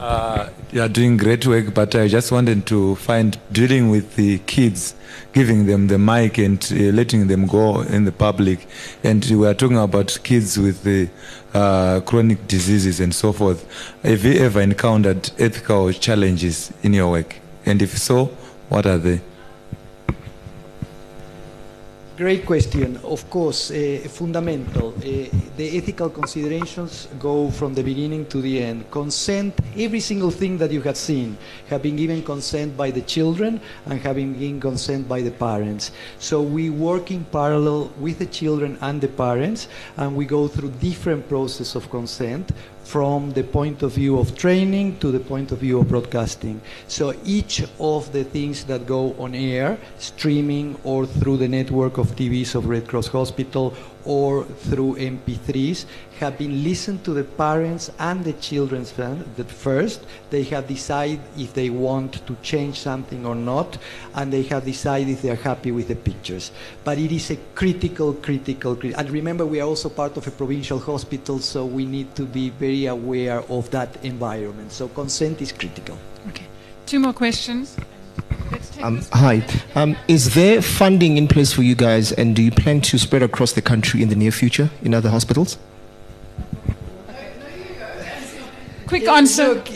Uh, 0.01 0.49
you 0.71 0.81
are 0.81 0.89
doing 0.89 1.15
great 1.15 1.45
work, 1.45 1.75
but 1.75 1.93
I 1.93 2.07
just 2.07 2.31
wanted 2.31 2.65
to 2.65 2.95
find 2.95 3.37
dealing 3.51 3.91
with 3.91 4.15
the 4.15 4.39
kids, 4.47 4.95
giving 5.31 5.67
them 5.67 5.89
the 5.89 5.99
mic 5.99 6.39
and 6.39 6.57
uh, 6.71 6.75
letting 6.85 7.27
them 7.27 7.45
go 7.45 7.81
in 7.81 8.05
the 8.05 8.11
public. 8.11 8.65
And 9.03 9.23
we 9.23 9.45
are 9.45 9.53
talking 9.53 9.77
about 9.77 10.17
kids 10.23 10.57
with 10.57 10.81
the 10.81 11.07
uh, 11.53 11.99
chronic 11.99 12.47
diseases 12.47 12.99
and 12.99 13.13
so 13.13 13.31
forth. 13.31 13.63
Have 14.01 14.25
you 14.25 14.43
ever 14.43 14.59
encountered 14.59 15.29
ethical 15.37 15.93
challenges 15.93 16.73
in 16.81 16.93
your 16.93 17.11
work? 17.11 17.35
And 17.67 17.79
if 17.79 17.95
so, 17.95 18.25
what 18.69 18.87
are 18.87 18.97
they? 18.97 19.21
Great 22.21 22.45
question. 22.45 22.99
Of 23.03 23.27
course, 23.31 23.71
uh, 23.71 24.07
fundamental. 24.07 24.89
Uh, 24.89 25.25
the 25.57 25.75
ethical 25.75 26.11
considerations 26.11 27.07
go 27.17 27.49
from 27.49 27.73
the 27.73 27.81
beginning 27.81 28.27
to 28.27 28.41
the 28.41 28.61
end. 28.61 28.91
Consent, 28.91 29.55
every 29.75 30.01
single 30.01 30.29
thing 30.29 30.59
that 30.59 30.69
you 30.69 30.81
have 30.83 30.97
seen, 30.97 31.35
have 31.67 31.81
been 31.81 31.95
given 31.95 32.21
consent 32.21 32.77
by 32.77 32.91
the 32.91 33.01
children 33.01 33.59
and 33.87 33.99
have 34.01 34.17
been 34.17 34.33
given 34.33 34.59
consent 34.59 35.09
by 35.09 35.23
the 35.23 35.31
parents. 35.31 35.93
So 36.19 36.43
we 36.43 36.69
work 36.69 37.09
in 37.09 37.25
parallel 37.25 37.91
with 37.99 38.19
the 38.19 38.27
children 38.27 38.77
and 38.81 39.01
the 39.01 39.07
parents, 39.07 39.67
and 39.97 40.15
we 40.15 40.25
go 40.25 40.47
through 40.47 40.73
different 40.77 41.27
process 41.27 41.73
of 41.73 41.89
consent 41.89 42.51
from 42.83 43.31
the 43.31 43.43
point 43.43 43.83
of 43.83 43.93
view 43.93 44.19
of 44.19 44.35
training 44.37 44.97
to 44.99 45.11
the 45.11 45.19
point 45.19 45.51
of 45.51 45.59
view 45.59 45.79
of 45.79 45.87
broadcasting. 45.87 46.61
So 46.87 47.13
each 47.23 47.63
of 47.79 48.11
the 48.11 48.23
things 48.23 48.65
that 48.65 48.85
go 48.85 49.15
on 49.17 49.35
air, 49.35 49.77
streaming 49.97 50.77
or 50.83 51.05
through 51.05 51.37
the 51.37 51.47
network 51.47 51.97
of 51.97 52.15
TVs 52.15 52.55
of 52.55 52.67
Red 52.67 52.87
Cross 52.87 53.07
Hospital 53.07 53.73
or 54.05 54.43
through 54.43 54.95
MP3s, 54.95 55.85
have 56.19 56.37
been 56.37 56.63
listened 56.63 57.03
to 57.03 57.13
the 57.13 57.23
parents 57.23 57.89
and 57.97 58.23
the 58.23 58.33
children's 58.33 58.91
that 58.91 59.49
first. 59.49 60.05
They 60.29 60.43
have 60.43 60.67
decided 60.67 61.19
if 61.37 61.53
they 61.53 61.69
want 61.69 62.25
to 62.27 62.35
change 62.43 62.79
something 62.79 63.25
or 63.25 63.35
not, 63.35 63.77
and 64.15 64.31
they 64.31 64.43
have 64.43 64.65
decided 64.65 65.09
if 65.09 65.21
they 65.21 65.31
are 65.31 65.35
happy 65.35 65.71
with 65.71 65.87
the 65.87 65.95
pictures. 65.95 66.51
But 66.83 66.97
it 66.99 67.11
is 67.11 67.31
a 67.31 67.37
critical, 67.55 68.13
critical, 68.13 68.77
and 68.83 69.09
remember 69.09 69.45
we 69.45 69.59
are 69.61 69.67
also 69.67 69.89
part 69.89 70.17
of 70.17 70.27
a 70.27 70.31
provincial 70.31 70.79
hospital, 70.79 71.39
so 71.39 71.65
we 71.65 71.85
need 71.85 72.15
to 72.15 72.23
be 72.23 72.49
very 72.49 72.85
aware 72.85 73.41
of 73.49 73.69
that 73.71 74.03
environment. 74.03 74.71
So 74.71 74.87
consent 74.89 75.41
is 75.41 75.51
critical. 75.51 75.97
Okay. 76.27 76.45
Two 76.85 76.99
more 76.99 77.13
questions. 77.13 77.77
Um, 78.81 79.01
hi. 79.13 79.45
Um, 79.75 79.95
is 80.07 80.33
there 80.33 80.61
funding 80.61 81.17
in 81.17 81.27
place 81.27 81.53
for 81.53 81.61
you 81.61 81.75
guys, 81.75 82.11
and 82.11 82.35
do 82.35 82.41
you 82.41 82.51
plan 82.51 82.81
to 82.81 82.97
spread 82.97 83.23
across 83.23 83.53
the 83.53 83.61
country 83.61 84.01
in 84.01 84.09
the 84.09 84.15
near 84.15 84.31
future 84.31 84.69
in 84.81 84.93
other 84.93 85.09
hospitals? 85.09 85.57
Quick 88.91 89.07
answer. 89.07 89.53
Look, 89.53 89.67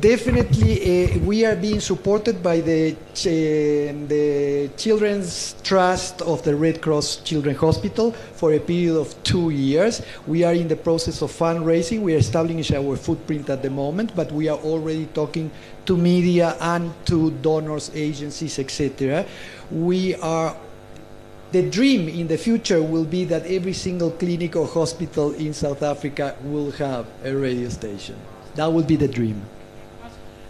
definitely, 0.00 0.74
uh, 0.78 1.18
we 1.26 1.44
are 1.44 1.56
being 1.56 1.80
supported 1.80 2.40
by 2.40 2.60
the 2.60 2.94
ch- 3.12 3.90
the 4.06 4.70
Children's 4.76 5.56
Trust 5.64 6.22
of 6.22 6.44
the 6.44 6.54
Red 6.54 6.80
Cross 6.80 7.16
Children's 7.24 7.58
Hospital 7.58 8.12
for 8.12 8.52
a 8.52 8.60
period 8.60 8.94
of 8.94 9.10
two 9.24 9.50
years. 9.50 10.02
We 10.28 10.44
are 10.44 10.54
in 10.54 10.68
the 10.68 10.76
process 10.76 11.20
of 11.20 11.32
fundraising. 11.32 12.02
We 12.02 12.14
are 12.14 12.18
establishing 12.18 12.76
our 12.76 12.94
footprint 12.94 13.50
at 13.50 13.60
the 13.60 13.70
moment, 13.70 14.14
but 14.14 14.30
we 14.30 14.46
are 14.46 14.58
already 14.58 15.06
talking 15.06 15.50
to 15.86 15.96
media 15.96 16.54
and 16.60 16.94
to 17.06 17.32
donors, 17.42 17.90
agencies, 17.92 18.60
etc. 18.60 19.26
We 19.72 20.14
are 20.22 20.54
the 21.50 21.68
dream 21.68 22.08
in 22.08 22.28
the 22.28 22.38
future 22.38 22.80
will 22.80 23.04
be 23.04 23.24
that 23.24 23.46
every 23.46 23.74
single 23.74 24.12
clinic 24.12 24.54
or 24.54 24.68
hospital 24.68 25.32
in 25.32 25.52
South 25.52 25.82
Africa 25.82 26.36
will 26.44 26.70
have 26.70 27.06
a 27.24 27.34
radio 27.34 27.68
station. 27.68 28.14
That 28.54 28.72
would 28.72 28.86
be 28.86 28.96
the 28.96 29.08
dream. 29.08 29.46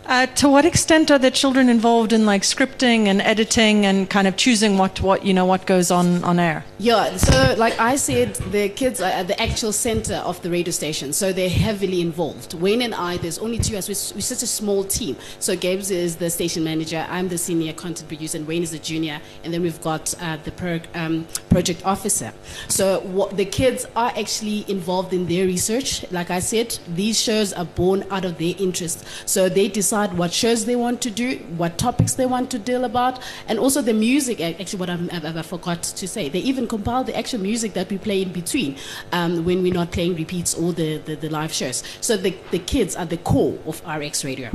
Uh, 0.06 0.26
to 0.26 0.48
what 0.48 0.66
extent 0.66 1.10
are 1.10 1.18
the 1.18 1.30
children 1.30 1.70
involved 1.70 2.12
in 2.12 2.26
like 2.26 2.42
scripting 2.42 3.06
and 3.06 3.22
editing 3.22 3.86
and 3.86 4.10
kind 4.10 4.26
of 4.26 4.36
choosing 4.36 4.76
what, 4.76 5.00
what 5.00 5.24
you 5.24 5.32
know 5.32 5.46
what 5.46 5.64
goes 5.66 5.90
on 5.90 6.22
on 6.24 6.38
air? 6.38 6.62
Yeah, 6.78 7.16
so 7.16 7.54
like 7.56 7.78
I 7.80 7.96
said, 7.96 8.34
the 8.52 8.68
kids 8.68 9.00
are 9.00 9.10
at 9.10 9.28
the 9.28 9.40
actual 9.40 9.72
center 9.72 10.16
of 10.16 10.42
the 10.42 10.50
radio 10.50 10.72
station, 10.72 11.14
so 11.14 11.32
they're 11.32 11.48
heavily 11.48 12.02
involved. 12.02 12.52
Wayne 12.54 12.82
and 12.82 12.94
I, 12.94 13.16
there's 13.16 13.38
only 13.38 13.58
two 13.58 13.74
of 13.74 13.78
us. 13.78 13.88
We're, 13.88 14.16
we're 14.16 14.20
such 14.20 14.42
a 14.42 14.46
small 14.46 14.84
team. 14.84 15.16
So 15.38 15.56
Gabe's 15.56 15.90
is 15.90 16.16
the 16.16 16.28
station 16.28 16.64
manager, 16.64 17.06
I'm 17.08 17.28
the 17.28 17.38
senior 17.38 17.72
content 17.72 18.08
producer, 18.08 18.36
and 18.36 18.46
Wayne 18.46 18.62
is 18.62 18.72
the 18.72 18.78
junior, 18.78 19.20
and 19.42 19.54
then 19.54 19.62
we've 19.62 19.80
got 19.80 20.12
uh, 20.20 20.36
the 20.44 20.82
um, 20.94 21.26
project 21.48 21.84
officer. 21.86 22.32
So 22.68 23.00
what, 23.00 23.36
the 23.36 23.46
kids 23.46 23.86
are 23.96 24.12
actually 24.18 24.66
involved 24.68 25.14
in 25.14 25.26
their 25.26 25.46
research. 25.46 26.04
Like 26.10 26.30
I 26.30 26.40
said, 26.40 26.78
these 26.88 27.18
shows 27.18 27.54
are 27.54 27.64
born 27.64 28.04
out 28.10 28.26
of 28.26 28.36
their 28.36 28.54
interest. 28.58 29.06
So 29.26 29.48
they 29.48 29.68
decide 29.94 30.18
what 30.18 30.32
shows 30.32 30.64
they 30.64 30.74
want 30.74 31.00
to 31.00 31.08
do, 31.08 31.36
what 31.56 31.78
topics 31.78 32.14
they 32.14 32.26
want 32.26 32.50
to 32.50 32.58
deal 32.58 32.84
about, 32.84 33.20
and 33.46 33.60
also 33.60 33.80
the 33.80 33.92
music. 33.92 34.40
Actually, 34.40 34.80
what 34.80 34.90
I'm, 34.90 35.08
I, 35.12 35.38
I 35.38 35.42
forgot 35.42 35.84
to 35.84 36.08
say, 36.08 36.28
they 36.28 36.40
even 36.40 36.66
compile 36.66 37.04
the 37.04 37.16
actual 37.16 37.40
music 37.40 37.74
that 37.74 37.88
we 37.90 37.98
play 37.98 38.22
in 38.22 38.32
between 38.32 38.76
um, 39.12 39.44
when 39.44 39.62
we're 39.62 39.72
not 39.72 39.92
playing 39.92 40.16
repeats 40.16 40.52
or 40.52 40.72
the, 40.72 40.98
the, 40.98 41.14
the 41.14 41.28
live 41.28 41.52
shows. 41.52 41.84
So 42.00 42.16
the, 42.16 42.34
the 42.50 42.58
kids 42.58 42.96
are 42.96 43.06
the 43.06 43.18
core 43.18 43.56
of 43.66 43.80
RX 43.86 44.24
Radio. 44.24 44.50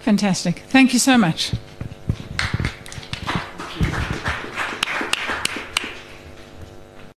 Fantastic. 0.00 0.64
Thank 0.68 0.92
you 0.94 0.98
so 0.98 1.16
much. 1.16 1.52